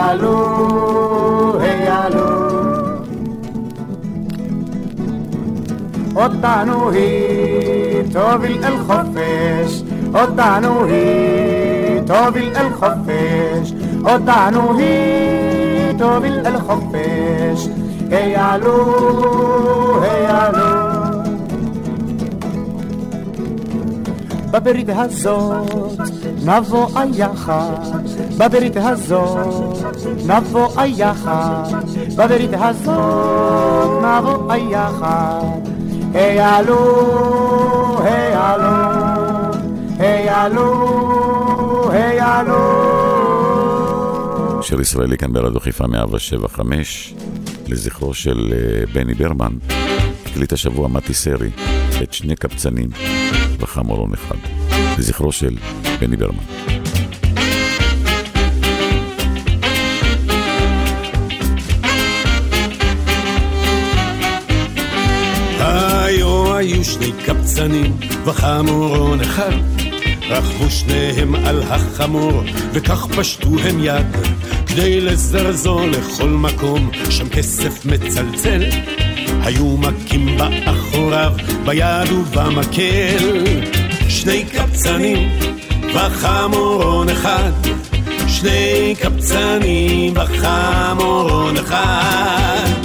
אותנו 6.19 6.89
היא 6.89 8.03
תוביל 8.11 8.63
אל 8.63 8.77
חופש, 8.77 9.83
אותנו 10.13 10.85
היא 10.85 12.01
תוביל 12.05 12.51
אל 12.55 12.73
חופש, 12.73 13.73
אותנו 14.03 14.77
היא 14.77 15.97
תוביל 15.97 16.39
אל 16.45 16.59
חופש, 16.59 17.67
היעלו, 18.11 20.03
היעלו. 20.03 20.89
בברית 24.51 24.89
הזאת 24.89 25.75
נבוא 26.45 26.87
היחד, 26.95 27.73
בברית 28.37 28.77
הזאת 28.77 29.87
נבוא 30.25 30.67
היחד, 30.77 31.63
בברית 32.17 32.53
הזאת 32.53 34.03
נבוא 34.03 34.51
היחד. 34.53 35.68
היי 36.13 36.39
עלו, 36.39 37.99
היי 38.03 38.33
עלו, 38.33 38.69
היי 39.99 40.29
עלו, 40.29 41.89
היי 41.91 42.19
עלו. 42.19 42.59
שיר 44.61 44.81
ישראלי 44.81 45.17
כאן 45.17 45.33
ברדיו 45.33 45.59
חיפה 45.59 45.87
175, 45.87 47.13
לזכרו 47.67 48.13
של 48.13 48.53
אה, 48.53 48.85
בני 48.93 49.13
ברמן, 49.13 49.53
הקליט 50.25 50.53
השבוע 50.53 50.87
מתי 50.87 51.13
סרי 51.13 51.49
את 52.03 52.13
שני 52.13 52.35
קבצנים 52.35 52.89
וחמורון 53.59 54.13
אחד, 54.13 54.37
לזכרו 54.97 55.31
של 55.31 55.55
בני 55.99 56.17
ברמן. 56.17 56.78
היו 66.79 66.85
שני 66.85 67.11
קבצנים 67.25 67.97
וחמורון 68.25 69.21
אחד. 69.21 69.51
רכבו 70.29 70.69
שניהם 70.69 71.35
על 71.35 71.63
החמור 71.63 72.43
וכך 72.73 73.07
פשטו 73.17 73.49
הם 73.59 73.83
יד 73.83 74.05
כדי 74.67 75.01
לזרזו 75.01 75.79
לכל 75.87 76.29
מקום 76.29 76.91
שם 77.09 77.29
כסף 77.29 77.85
מצלצל. 77.85 78.63
היו 79.41 79.77
מכים 79.77 80.37
באחוריו 80.37 81.33
ביד 81.65 82.11
ובמקל. 82.11 83.43
שני 84.09 84.45
קבצנים 84.45 85.29
וחמורון 85.93 87.09
אחד. 87.09 87.51
שני 88.27 88.95
קבצנים 88.99 90.13
וחמורון 90.15 91.57
אחד 91.57 92.78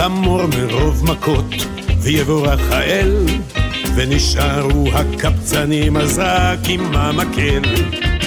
החמור 0.00 0.42
מרוב 0.46 1.04
מכות, 1.10 1.54
ויבורך 2.00 2.72
האל, 2.72 3.26
ונשארו 3.94 4.88
הקבצנים 4.92 5.96
אז 5.96 6.18
רק 6.18 6.58
עם 6.68 6.96
המקל. 6.96 7.62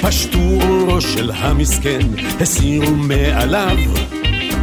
פשטו 0.01 0.39
אורו 0.39 1.01
של 1.01 1.31
המסכן, 1.31 2.07
הסירו 2.39 2.91
מעליו, 2.91 3.77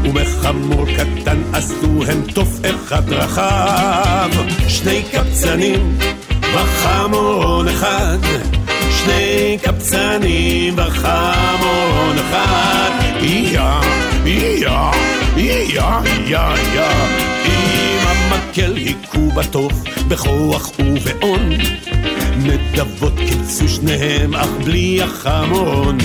ומחמור 0.04 0.86
קטן 0.96 1.42
עשו 1.52 2.04
הם 2.08 2.22
תוף 2.34 2.48
אחד 2.64 3.12
רחב. 3.12 4.30
שני 4.68 5.02
קבצנים 5.12 5.98
וחמורון 6.54 7.68
אחד, 7.68 8.18
שני 8.90 9.58
קבצנים 9.62 10.74
וחמורון 10.78 12.18
אחד. 12.18 12.90
איה, 13.22 13.80
איה, 14.28 14.90
איה, 15.36 16.00
איה, 16.06 16.54
איה. 16.54 16.90
עם 17.44 18.06
המקל 18.06 18.76
היכו 18.76 19.30
בתוף 19.30 19.72
בכוח 20.08 20.70
ובאון. 20.78 21.50
נדבות 22.42 23.12
קיצו 23.16 23.68
שניהם, 23.68 24.34
אך 24.34 24.48
בלי 24.64 25.02
החמורון. 25.02 25.98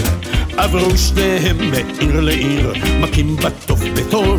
עברו 0.57 0.97
שניהם 0.97 1.57
מעיר 1.71 2.19
לעיר, 2.19 2.73
מכים 2.99 3.35
בתוף 3.35 3.79
בתור. 3.95 4.37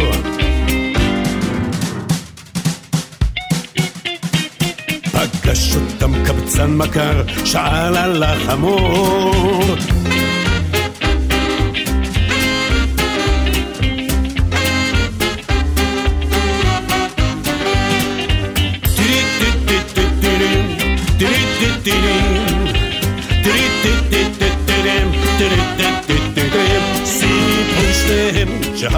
פגש 5.13 5.77
אותם 5.77 6.25
קבצן 6.25 6.77
מכר, 6.77 7.23
שאל 7.45 7.97
על 7.97 8.23
החמור. 8.23 9.77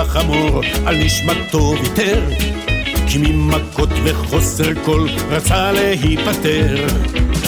שהחמור 0.06 0.60
על 0.86 0.96
נשמתו 0.96 1.74
ויתר 1.80 2.20
כי 3.08 3.18
ממכות 3.18 3.88
וחוסר 4.04 4.84
כל 4.84 5.08
רצה 5.28 5.72
להיפטר. 5.72 6.86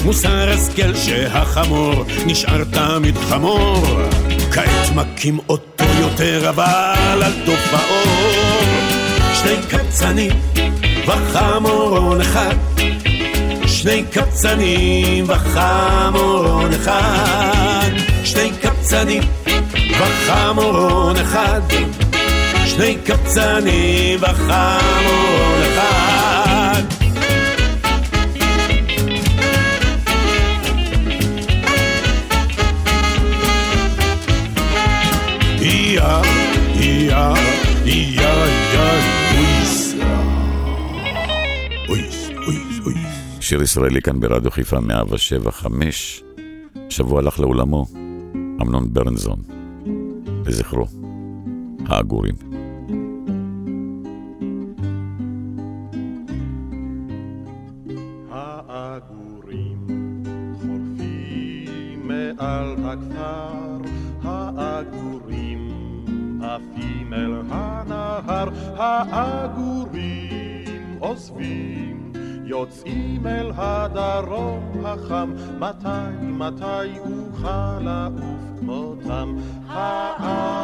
מוסר 0.04 0.50
השכל 0.50 0.94
שהחמור 0.94 2.04
נשאר 2.26 2.64
תמיד 2.64 3.18
חמור. 3.18 3.86
כעת 4.52 4.94
מכים 4.94 5.38
אותו 5.48 5.84
יותר 6.00 6.48
אבל 6.48 7.22
על 7.22 7.32
תופעות. 7.44 8.48
שני 9.34 9.56
קבצנים 9.68 10.32
וחמורון 11.06 12.20
אחד. 12.20 12.54
שני 13.66 14.04
קבצנים 14.10 15.24
וחמורון 15.28 16.72
אחד. 16.72 17.90
שני 18.24 18.50
קבצנים 18.60 19.22
וחמורון 20.00 21.16
אחד. 21.16 21.60
שני 22.78 22.96
קבצנים 23.04 24.20
וחמור 24.22 25.56
אחד. 25.62 26.82
אויס, 41.88 42.30
אויס, 42.46 42.80
אויס. 42.86 42.96
שיר 43.40 43.62
ישראלי 43.62 44.02
כאן 44.02 44.20
ברדיו 44.20 44.50
חיפה 44.50 44.80
107 44.80 45.52
5. 45.52 46.22
שבוע 46.88 47.18
הלך 47.18 47.40
לעולמו, 47.40 47.86
אמנון 48.62 48.92
ברנזון, 48.92 49.42
לזכרו. 50.46 50.86
העגורים 51.88 52.47
עוזבים, 71.28 72.12
יוצאים 72.44 73.26
אל 73.26 73.52
הדרום 73.56 74.84
החם, 74.84 75.32
מתי, 75.58 76.16
מתי 76.22 76.98
אוכל 76.98 77.78
לעוף 77.80 78.60
כמותם? 78.60 79.36
העגורים 79.68 80.58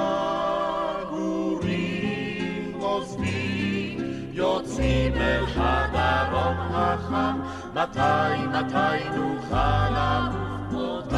עוזבים, 2.81 3.99
יוצאים 4.33 5.13
אל 5.15 5.45
הדרום 5.57 6.57
החם, 6.73 7.41
מתי, 7.75 8.47
מתי 8.47 9.09
נוכל 9.17 9.89
לעוף 9.91 10.35
כמותם? 10.71 11.15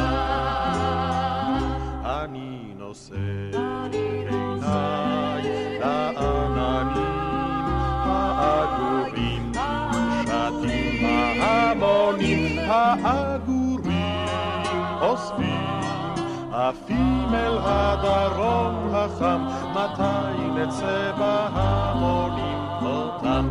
אני 2.05 2.73
נושא 2.77 3.15
עיניי 3.91 5.79
לעננים 5.79 7.16
העגורים 12.87 14.27
אוספים 15.01 15.67
עפים 16.59 17.29
אל 17.33 17.57
הדרום 17.61 18.95
החם, 18.95 19.41
מתי 19.71 20.49
נצא 20.55 21.11
בהמונים 21.17 22.85
אותם? 22.85 23.49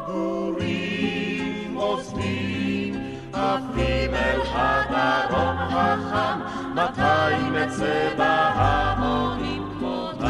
העגורים 0.00 1.74
עוזבים, 1.76 2.94
עפים 3.32 4.14
אל 4.14 4.40
הדרום 4.52 5.56
החם, 5.58 6.40
מתי 6.74 7.50
נצא 7.50 8.08
בהמונים 8.18 9.62
אותם? 9.82 10.26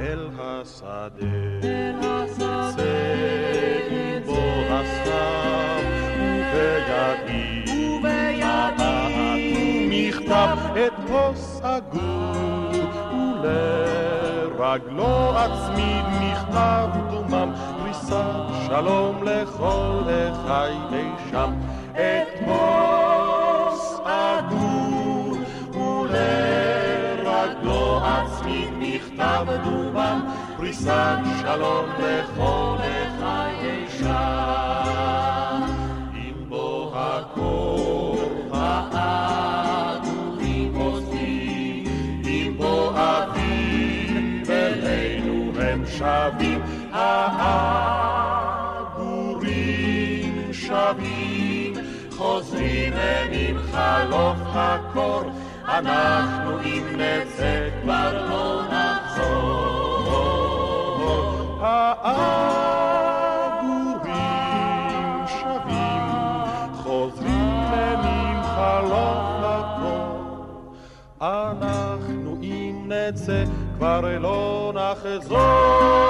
אל 0.00 0.28
השדה, 0.38 1.33
ולרגלו 14.64 15.32
אצמיד 15.36 16.04
מכתב 16.20 16.88
דומם, 17.10 17.52
פריסת 17.82 18.66
שלום 18.66 19.22
לכל 19.22 20.02
אחי 20.32 20.72
אי 20.92 21.08
שם. 21.30 21.52
את 21.92 22.28
כוס 22.44 24.00
אגור, 24.04 25.36
ולרגלו 26.12 28.00
אצמיד 28.04 28.68
מכתב 28.78 29.46
דומם, 29.64 30.26
פריסת 30.56 31.18
שלום 31.42 31.86
לכל 31.98 32.76
אחי 32.78 32.93
עם 53.32 53.56
חלוף 53.72 54.38
הקור, 54.54 55.22
אנחנו 55.64 56.60
אם 56.64 56.84
נצא 56.96 57.68
כבר 57.82 58.26
לא 58.28 58.62
נחזור. 58.70 59.84
העגורים 61.60 62.44
שבים, 65.26 66.06
חוזרים 66.74 68.00
עם 68.00 68.42
חלוף 68.42 69.24
הקור. 69.42 70.74
אנחנו 71.20 72.38
אם 72.42 72.92
נצא 72.92 73.44
כבר 73.76 74.18
לא 74.18 74.72
נחזור. 74.74 76.04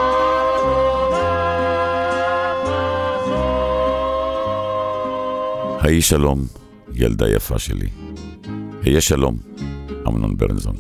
היי 5.82 6.03
שלום, 6.03 6.39
ילדה 6.95 7.28
יפה 7.30 7.59
שלי. 7.59 7.88
היה 8.82 9.01
שלום, 9.01 9.36
אמנון 10.09 10.36
ברנזון. 10.36 10.74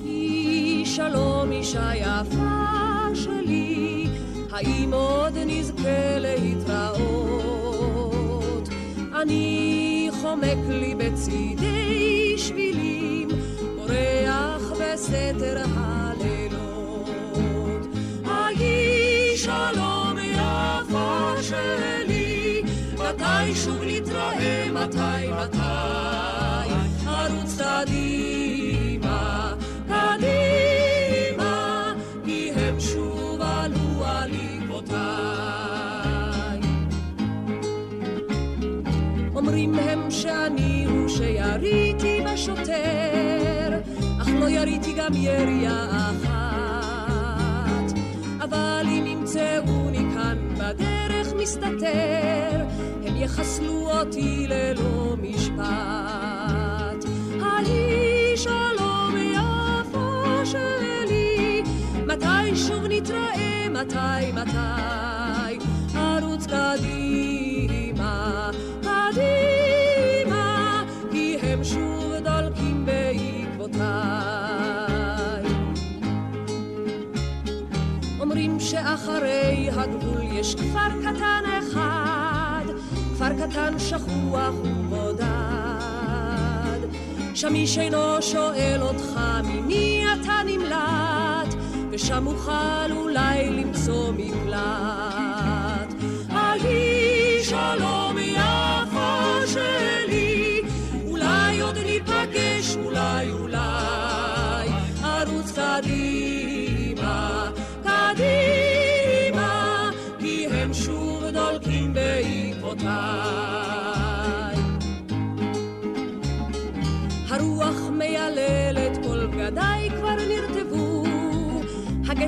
שלום 0.84 1.52
אישה 1.52 1.90
יפה 1.94 3.14
שלי, 3.14 4.06
האם 4.50 4.90
עוד 4.92 5.32
נזכה 5.46 6.18
להתראות? 6.18 7.48
אני 9.22 10.08
חומק 10.20 10.58
לי 10.68 10.94
בצידי 10.94 12.34
שבילים, 12.38 13.28
בורח 13.76 14.72
בסתר 14.72 15.62
הלילות. 15.76 17.08
היי 18.24 19.36
שלום 19.36 20.18
יפה 20.18 21.34
שלי, 21.42 21.93
מתי 23.44 23.54
שוב 23.54 23.82
נתראה, 23.86 24.66
מתי, 24.72 25.30
מתי, 25.30 25.58
ערוץ 27.06 27.60
קדימה, 27.60 29.54
קדימה, 29.88 31.54
כי 32.24 32.50
הם 32.56 32.80
שוב 32.80 33.40
עלו 33.40 34.04
על 34.04 34.30
עקבותיי. 34.30 35.00
אומרים 39.34 39.74
הם 39.74 40.10
שאני 40.10 40.84
הוא 40.88 41.08
שיריתי 41.08 42.20
בשוטר, 42.26 43.80
אך 44.22 44.28
לא 44.40 44.48
יריתי 44.48 44.92
גם 44.92 45.12
ירייה 45.14 45.86
אחת. 46.10 47.92
אבל 48.40 48.86
אם 48.88 49.06
ימצאוני 49.06 50.04
כאן 50.14 50.38
בדרך 50.58 51.32
מסתתר, 51.38 52.63
יחסלו 53.24 53.90
אותי 53.90 54.46
ללא 54.48 55.16
משפט. 55.22 57.04
ההיא 57.42 58.36
שלום 58.36 59.14
יפה 59.16 60.42
שלי, 60.44 61.62
מתי 62.06 62.56
שוב 62.56 62.84
נתראה, 62.88 63.66
מתי, 63.70 64.32
מתי, 64.32 65.58
ערוץ 65.94 66.46
קדימה, 66.46 68.50
קדימה, 68.80 70.82
כי 71.10 71.38
הם 71.42 71.64
שוב 71.64 72.12
דולקים 72.24 72.86
בעקבותיי. 72.86 73.84
אומרים 78.20 78.60
שאחרי 78.60 79.68
הגבול 79.72 80.22
יש 80.32 80.54
כפר 80.54 80.88
קטן 81.02 81.43
קטן 83.50 83.78
שכוח 83.78 84.54
ובודד. 84.64 85.24
שם 87.34 87.54
איש 87.54 87.78
אינו 87.78 88.22
שואל 88.22 88.78
אותך 88.82 89.20
ממי 89.44 90.04
אתה 90.12 90.32
נמלט, 90.46 91.54
ושם 91.90 92.26
אוכל 92.26 92.92
אולי 92.92 93.50
למצוא 93.50 94.12
מקלט. 94.12 95.94
ההיא 96.30 97.42
שלום 97.42 97.93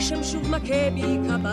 הגשם 0.06 0.24
שוב 0.24 0.50
מכה 0.50 0.90
בי 0.94 1.18
כברד. 1.28 1.50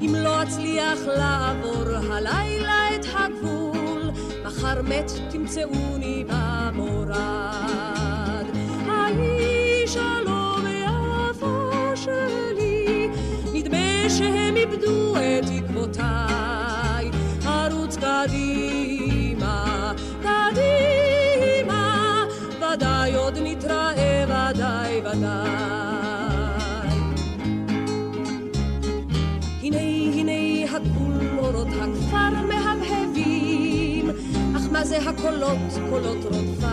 אם 0.00 0.14
לא 0.14 0.42
אצליח 0.42 0.98
לעבור 1.06 1.84
הלילה 2.12 2.94
את 2.94 3.06
הגבול, 3.14 4.10
מחר 4.44 4.82
מת 4.82 5.10
תמצאוני 5.30 6.24
במורד. 6.28 7.16
ההיא 8.88 9.86
שלום 9.86 10.64
יפה 10.66 11.92
שלי, 11.94 13.08
נדמה 13.52 14.08
שהם 14.08 14.56
איבדו 14.56 15.16
את 15.16 15.44
עקבותיי. 15.56 17.10
ערוץ 17.46 17.96
קדימה, 17.96 19.92
קדימה, 20.22 22.24
ודאי 22.56 23.14
עוד 23.14 23.38
נתראה, 23.42 24.24
ודאי, 24.28 25.00
ודאי. 25.00 25.79
מה 34.80 34.86
זה 34.86 34.98
הקולות, 34.98 35.58
קולות 35.90 36.24
רודפיי? 36.24 36.64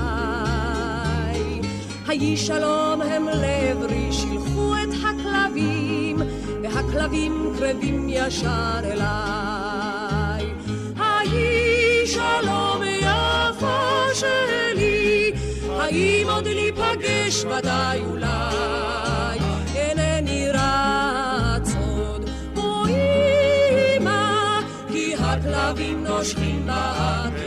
היהי 2.07 2.37
שלום 2.37 3.01
הם 3.01 3.27
לעברי, 3.27 4.11
שילחו 4.11 4.73
את 4.75 4.89
הכלבים, 5.03 6.17
והכלבים 6.63 7.53
קרבים 7.59 8.07
ישר 8.09 8.79
אליי. 8.83 10.53
היהי 10.99 12.07
שלום 12.07 12.81
יפה 13.01 14.05
שלי, 14.13 15.31
האם 15.69 16.27
עוד 16.29 16.47
ניפגש 16.47 17.45
ודאי 17.45 17.99
אולי? 18.05 19.39
אינני 19.75 20.49
רץ 20.49 21.75
עוד, 21.75 22.29
או 22.57 22.85
אמא, 22.85 24.59
כי 24.91 25.15
הכלבים 25.15 26.03
נושכים 26.03 26.65
בעקביי. 26.65 27.46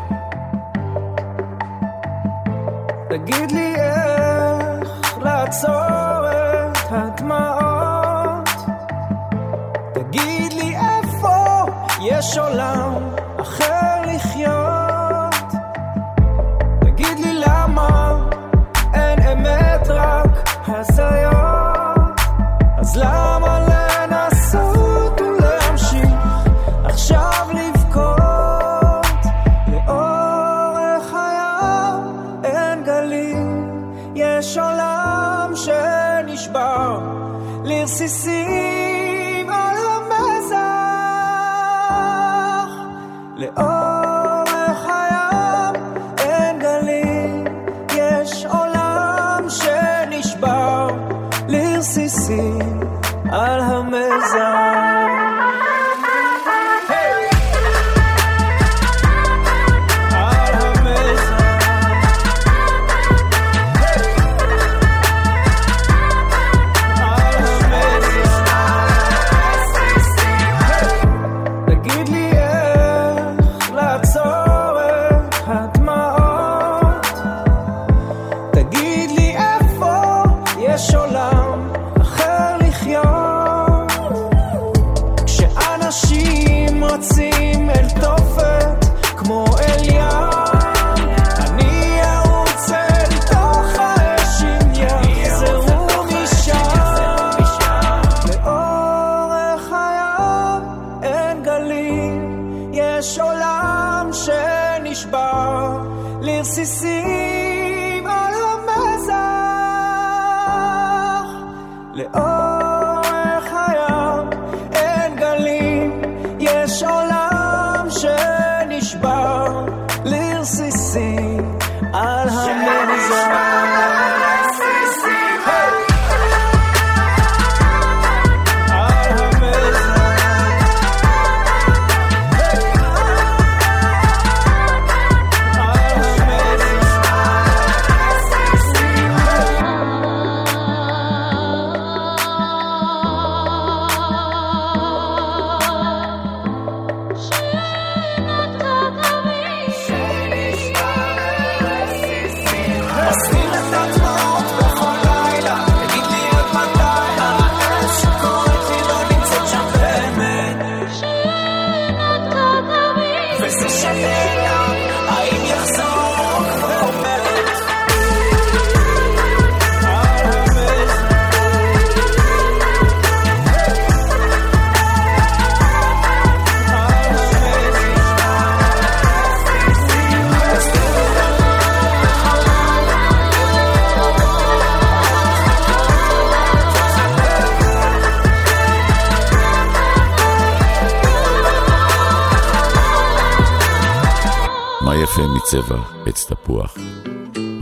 מצבע 195.51 195.81
עץ 196.05 196.25
תפוח, 196.25 196.77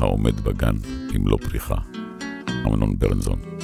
העומד 0.01 0.41
בגן 0.41 0.75
עם 1.13 1.27
לא 1.27 1.37
פריחה. 1.41 1.75
אמנון 2.65 2.99
ברנזון. 2.99 3.58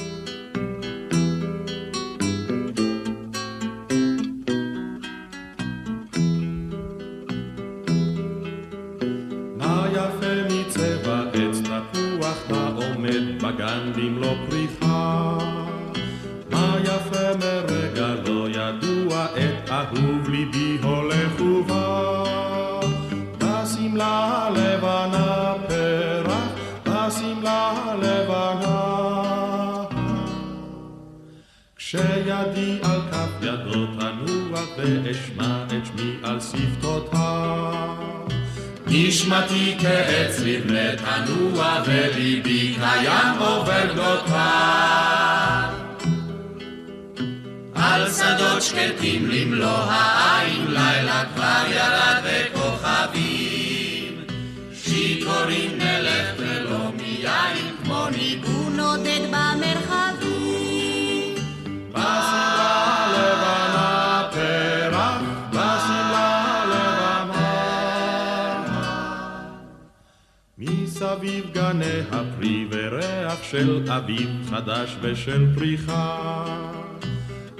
חדש 74.66 74.96
ושל 75.02 75.46
פריחה. 75.54 76.44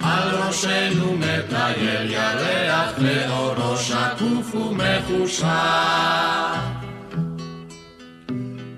על 0.01 0.29
ראשנו 0.47 1.17
מטייל 1.17 2.11
ירח 2.11 2.93
לאורו 2.99 3.77
שקוף 3.77 4.55
ומחושב. 4.55 5.47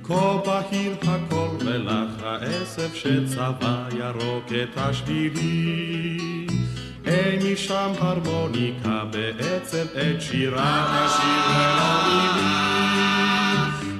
כה 0.04 0.36
בהיר 0.46 0.94
הכל 1.02 1.48
ולך 1.60 2.22
העשב 2.24 2.94
שצבע 2.94 3.86
ירוק 3.98 4.46
את 4.62 4.76
השבילי. 4.76 6.46
אין 7.06 7.52
משם 7.52 7.92
הרמוניקה 7.98 9.04
בעצב 9.10 9.86
את 9.96 10.22
שירת 10.22 10.88
השיר 10.90 11.44
ולא 11.50 11.92
מילים. 12.08 12.78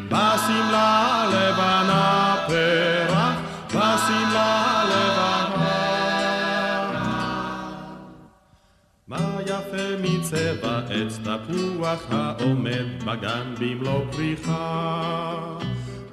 בשמלה 0.09 1.25
לבנה 1.33 2.37
פרח, 2.47 3.18
בשמלה 4.09 4.85
לבנה. 4.85 5.99
מה 9.09 9.39
יפה 9.47 9.87
מצבע 10.03 10.81
עץ 10.91 11.19
תפוח 11.19 12.03
העומד 12.11 13.05
בגן 13.05 13.55
במלוא 13.61 14.01
פריחה. 14.13 15.59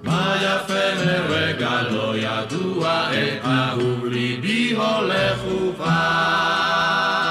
מה 0.04 0.36
יפה 0.41 1.06
מרגע 1.06 1.82
לא 1.82 2.18
ידוע, 2.18 3.10
את 3.14 3.46
אהוב 3.46 4.06
ליבי 4.06 4.74
הולך 4.76 5.39
ובא. 5.52 7.24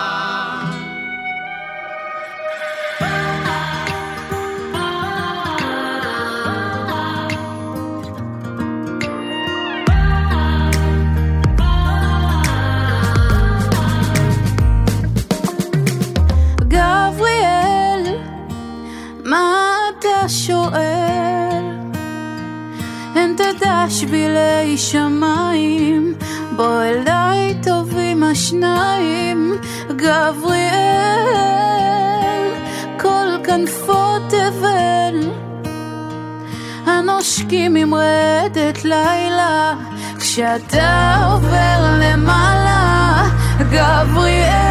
שואל? 20.47 21.65
אין 23.17 23.37
תדע 23.37 23.85
שבילי 23.89 24.77
שמיים, 24.77 26.15
בוא 26.57 26.83
אליי 26.83 27.55
טובים 27.63 28.23
השניים, 28.23 29.53
גבריאל, 29.89 30.75
כל 33.01 33.27
כנפות 33.45 34.23
תבל, 34.29 35.31
הנושקים 36.87 37.77
עם 37.77 37.95
רדת 37.95 38.85
לילה, 38.85 39.75
כשאתה 40.19 41.17
עובר 41.33 41.99
למעלה, 42.01 43.23
גבריאל. 43.59 44.65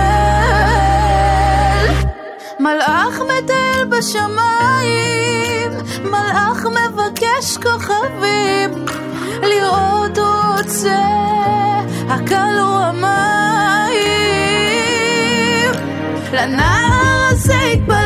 מלאך 2.59 3.21
מטייל 3.21 3.62
בשמיים, 3.97 5.71
מלאך 6.03 6.65
מבקש 6.65 7.57
כוכבים, 7.57 8.85
לראות 9.43 10.17
רוצה, 10.17 11.01
הקל 12.09 12.59
הוא 12.59 12.79
המים. 12.79 13.13
לנער 16.33 17.29
הזה 17.31 17.61
התפללתי, 17.61 18.02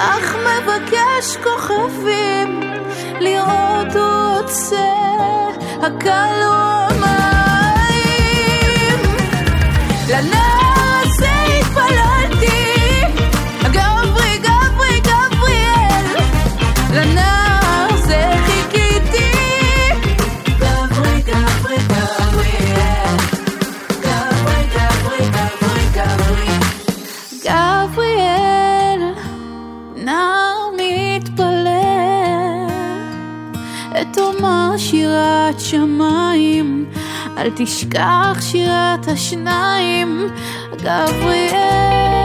מלאך 0.00 0.34
מבקש 0.34 1.36
כוכבים, 1.42 2.60
לראות 3.20 3.94
הוא 3.94 4.38
רוצה, 4.38 4.92
הקל 5.82 6.42
הוא 6.42 6.79
אל 37.50 37.64
תשכח 37.64 38.38
שירת 38.40 39.08
השניים, 39.08 40.28
גבריאל. 40.76 42.19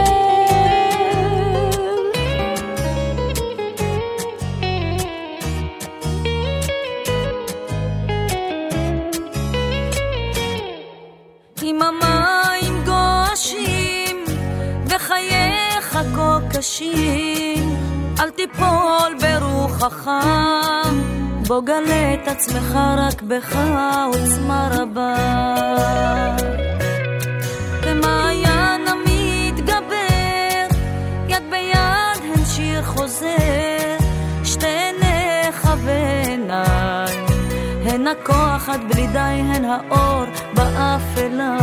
את 22.22 22.28
עצמך 22.28 22.78
רק 22.96 23.22
בך 23.22 23.56
עוצמה 24.06 24.68
רבה. 24.72 25.16
במעיין 27.86 28.80
המתגבר, 28.88 30.66
יד 31.28 31.42
ביד 31.50 32.20
הן 32.34 32.44
שיר 32.44 32.82
חוזר, 32.82 33.96
שתי 34.44 34.66
עיניך 34.66 35.68
ועיניי, 35.84 37.16
הן 37.84 38.06
הכוח 38.06 38.68
עד 38.68 38.80
בלי 38.88 39.06
די, 39.06 39.18
הן 39.18 39.64
האור 39.64 40.24
באפלה. 40.54 41.56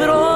hospital 0.00 0.29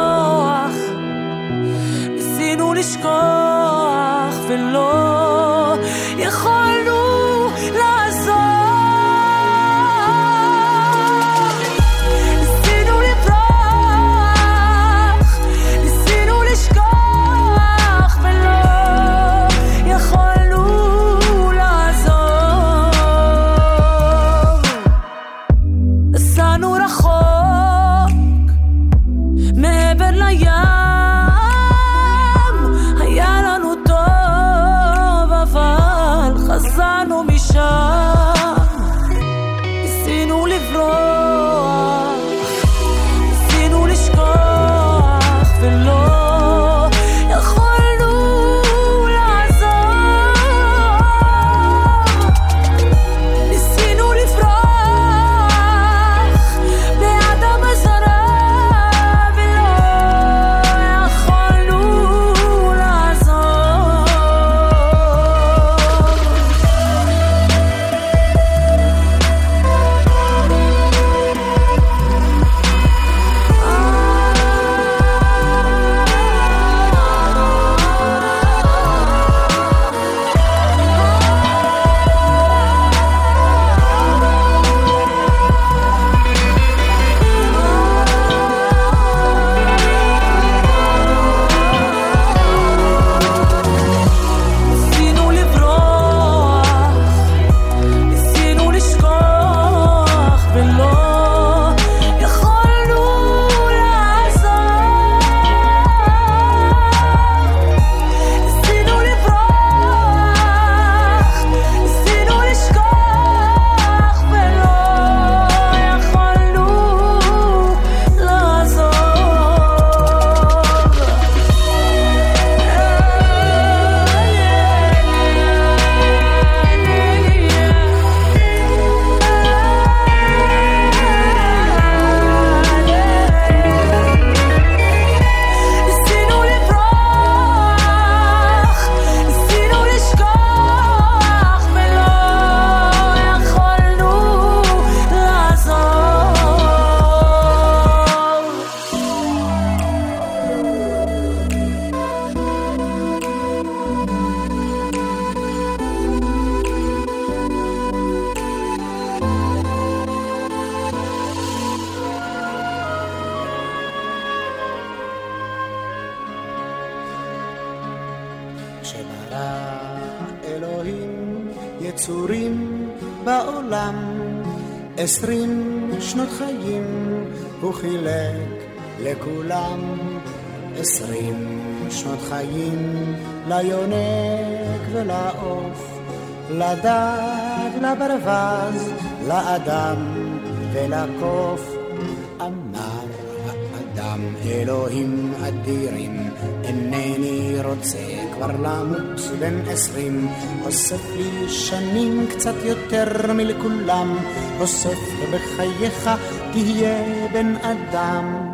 אוסף 200.84 201.16
לי 201.16 201.48
שנים 201.48 202.26
קצת 202.30 202.54
יותר 202.64 203.32
מלכולם, 203.32 204.16
אוסף 204.60 204.98
בחייך 205.32 206.10
תהיה 206.52 207.28
בן 207.32 207.54
אדם. 207.56 208.48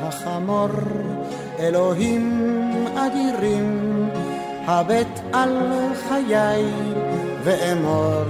החמור, 0.00 0.68
אלוהים 1.58 2.54
אדירים, 2.96 4.08
הבט 4.66 5.20
על 5.32 5.56
חיי 6.08 6.64
ואמור 7.44 8.24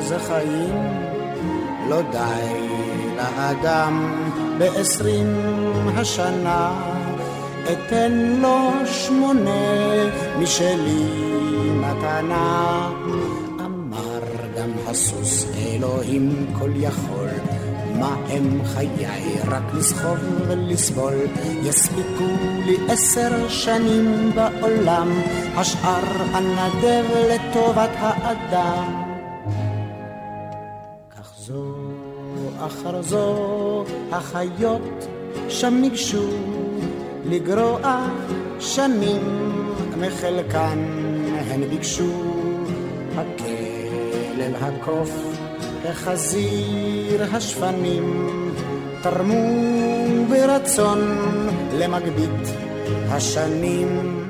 זה 0.00 0.18
חיים. 0.18 1.04
לא 1.88 2.02
די 2.02 2.68
לאדם 3.16 4.24
בעשרים 4.58 5.36
השנה, 5.96 6.93
אתן 7.72 8.12
לו 8.42 8.70
שמונה 8.86 9.60
משלי 10.38 11.04
מתנה. 11.74 12.90
אמר 13.60 14.20
גם 14.56 14.70
הסוס 14.86 15.46
אלוהים 15.56 16.46
כל 16.58 16.70
יכול 16.76 17.28
מה 17.98 18.16
הם 18.28 18.64
חיי? 18.64 19.40
רק 19.46 19.74
לסחוב 19.74 20.18
ולסבול. 20.48 21.14
יספיקו 21.62 22.24
לי 22.66 22.76
עשר 22.88 23.48
שנים 23.48 24.30
בעולם, 24.34 25.10
השאר 25.56 26.22
אנדב 26.34 27.04
לטובת 27.30 27.90
האדם. 27.96 29.02
כך 31.16 31.32
זו 31.38 31.74
אחר 32.58 33.02
זו 33.02 33.84
החיות 34.12 35.06
שם 35.48 35.74
ניגשו 35.74 36.28
לגרוע 37.24 38.06
שנים 38.60 39.22
מחלקן 40.00 40.78
הן 41.50 41.64
ביקשו 41.70 42.12
הכלב 43.16 44.54
הקוף 44.60 45.10
החזיר 45.84 47.24
השפנים 47.32 48.28
תרמו 49.02 49.44
ברצון 50.30 51.00
למגבית 51.78 52.48
השנים. 53.08 54.20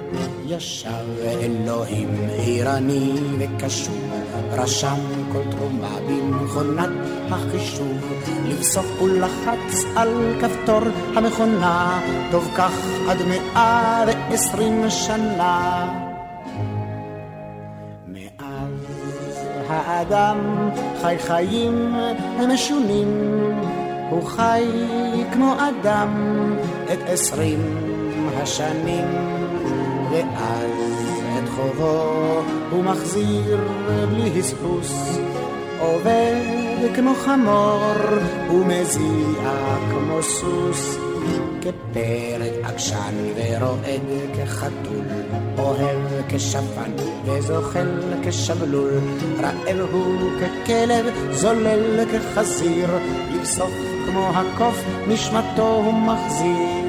ישב 0.47 1.07
אלוהים 1.21 2.09
עירני 2.39 3.13
וקשוב, 3.39 4.14
רשם 4.59 5.01
כל 5.33 5.43
תרומה 5.51 5.97
במכונת 6.09 6.91
החישוב, 7.31 7.99
לבסוף 8.45 8.87
הוא 8.99 9.09
לחץ 9.09 9.85
על 9.97 10.35
כפתור 10.41 10.81
המכונה, 11.17 12.01
טוב 12.31 12.51
כך 12.57 12.73
עד 13.09 13.19
מאה 13.29 14.05
ועשרים 14.07 14.91
שנה. 14.91 15.87
האדם 19.69 20.39
חי 21.03 21.17
חיים 21.19 21.95
משונים, 22.49 23.09
הוא 24.11 24.23
חי 24.23 24.65
כמו 25.33 25.55
אדם 25.55 26.11
את 26.93 26.99
עשרים 27.07 27.61
השנים, 28.37 29.05
ואז 30.11 30.94
חובו 31.57 32.43
הוא 32.71 32.85
מחזיר 32.85 33.61
בלי 34.11 34.41
הספוס, 34.41 35.19
עובד 35.79 36.35
כמו 36.95 37.15
חמור 37.15 37.95
ומזיע 38.51 39.79
כמו 39.91 40.23
סוס. 40.23 40.99
כפרד 41.65 42.53
עקשן 42.65 43.15
ורועד 43.37 44.03
כחתול, 44.37 45.05
אוהב 45.59 45.99
כשפן 46.29 46.91
וזוחל 47.25 48.01
כשבלול, 48.25 49.01
רעב 49.41 49.93
הוא 49.93 50.31
ככלב, 50.41 51.07
זולל 51.31 52.05
כחזיר, 52.13 52.89
לבסוף 53.35 53.73
כמו 54.07 54.31
הקוף 54.35 54.85
נשמתו 55.09 55.75
הוא 55.75 55.95
מחזיר. 55.95 56.84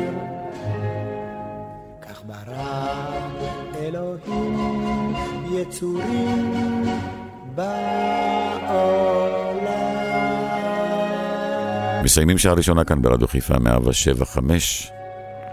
יצורים 5.68 6.84
בעולם. 7.56 7.76
מסיימים 12.04 12.38
שעה 12.38 12.54
ראשונה 12.54 12.84
כאן 12.84 13.02
ברדיו 13.02 13.28
חיפה 13.28 13.60
175. 13.60 14.92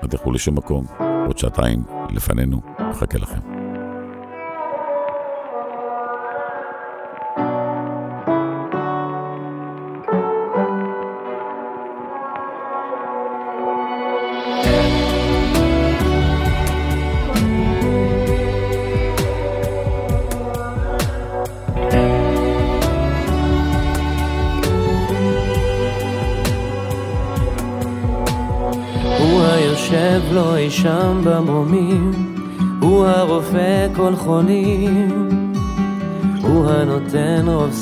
לא 0.02 0.08
תלכו 0.08 0.32
לשום 0.32 0.56
מקום, 0.56 0.86
עוד 1.26 1.38
שעתיים 1.38 1.82
לפנינו, 2.10 2.60
מחכה 2.90 3.18
לכם. 3.18 3.61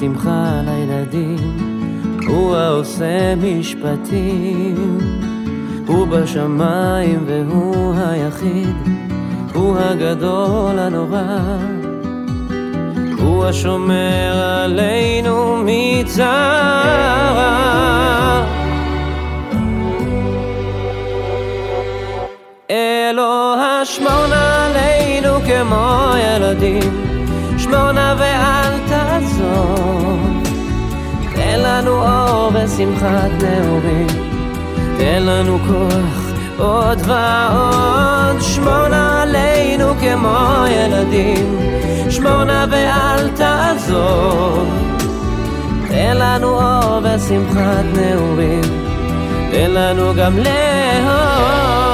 שמחה 0.01 0.61
לילדים, 0.65 1.57
הוא 2.29 2.57
העושה 2.57 3.35
משפטים, 3.37 4.99
הוא 5.87 6.07
בשמיים 6.07 7.25
והוא 7.27 7.95
היחיד, 7.97 8.77
הוא 9.55 9.77
הגדול 9.79 10.79
הנורא, 10.79 11.59
הוא 13.19 13.45
השומר 13.45 14.33
עלינו 14.63 15.63
מצרה. 15.65 16.41
אלוה 22.71 23.81
שמור 23.85 24.25
עלינו 24.35 25.41
כמו 25.47 26.13
ילדים, 26.17 27.05
שמור 27.59 27.93
נא 27.93 28.15
ואל 28.19 28.60
לנו 31.81 32.03
אור 32.03 32.51
ושמחת 32.55 33.43
נעורים, 33.43 34.07
תן 34.99 35.23
לנו 35.23 35.59
כוח 35.59 36.33
עוד 36.59 36.99
ועוד. 37.07 38.41
שמור 38.41 38.89
נא 38.89 39.23
עלינו 39.23 39.95
כמו 40.01 40.65
ילדים, 40.71 41.59
שמור 42.11 42.45
נא 42.45 42.67
ואל 42.71 43.29
תעזוב. 43.29 44.69
תן 45.89 46.17
לנו 46.17 46.49
אור 46.49 47.01
ושמחת 47.03 47.85
נעורים, 47.95 48.85
תן 49.51 49.71
לנו 49.71 50.15
גם 50.17 50.39
לאהוב. 50.39 51.90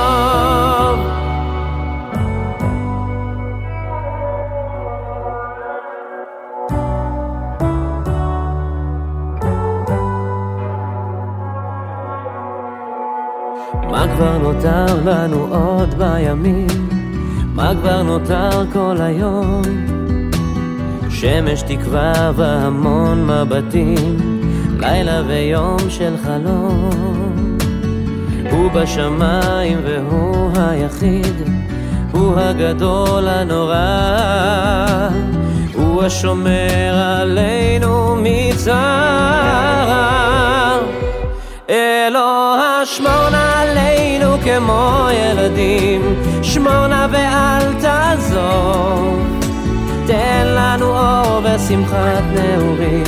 כבר 14.17 14.39
נותר 14.39 14.87
לנו 15.05 15.47
עוד 15.51 15.95
בימים? 15.99 16.67
מה 17.55 17.73
כבר 17.81 18.03
נותר 18.03 18.73
כל 18.73 18.97
היום? 18.99 19.63
שמש 21.11 21.63
תקווה 21.63 22.33
והמון 22.37 23.27
מבטים, 23.27 24.17
לילה 24.79 25.23
ויום 25.27 25.77
של 25.89 26.15
חלום. 26.25 26.91
הוא 28.51 28.71
בשמיים 28.71 29.79
והוא 29.85 30.51
היחיד, 30.55 31.35
הוא 32.13 32.39
הגדול 32.39 33.29
הנורא, 33.29 35.09
הוא 35.75 36.03
השומר 36.03 36.95
עלינו 36.95 38.17
מצער. 38.23 39.57
אלוה 41.77 42.81
שמור 42.85 43.29
עלינו 43.33 44.37
כמו 44.45 45.09
ילדים, 45.13 46.23
שמור 46.43 46.87
נא 46.87 47.07
ואל 47.11 47.75
תעזוב. 47.81 49.23
תן 50.07 50.47
לנו 50.47 50.87
אור 50.87 51.41
ושמחת 51.45 52.25
נעורים, 52.33 53.05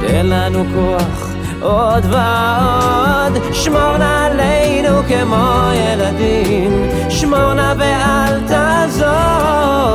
תן 0.00 0.26
לנו 0.26 0.64
כוח 0.74 1.28
עוד 1.60 2.04
ועוד, 2.04 3.42
שמור 3.52 3.96
נא 3.96 4.26
עלינו 4.26 5.02
כמו 5.08 5.70
ילדים, 5.74 6.88
שמור 7.10 7.54
נא 7.54 7.74
ואל 7.78 8.40
תעזוב. 8.46 9.88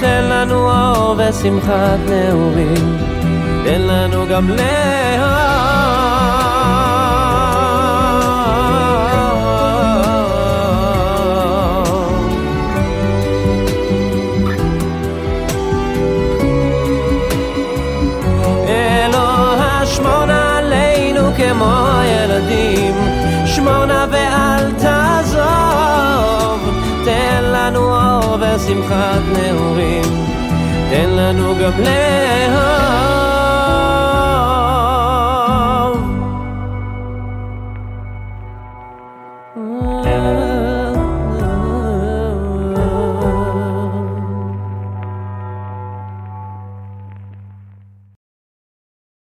תן 0.00 0.24
לנו 0.24 0.70
אור 0.70 1.16
ושמחת 1.18 1.98
נעורים, 2.08 2.96
תן 3.64 3.80
לנו 3.80 4.26
גם 4.30 4.48
לאהוב. 4.48 6.11
אור 28.62 28.68
ושמחת 28.68 29.22
נעורים, 29.32 30.02
תן 30.90 31.10
לנו 31.10 31.54
גם 31.54 31.80
לאהוב. 31.80 33.21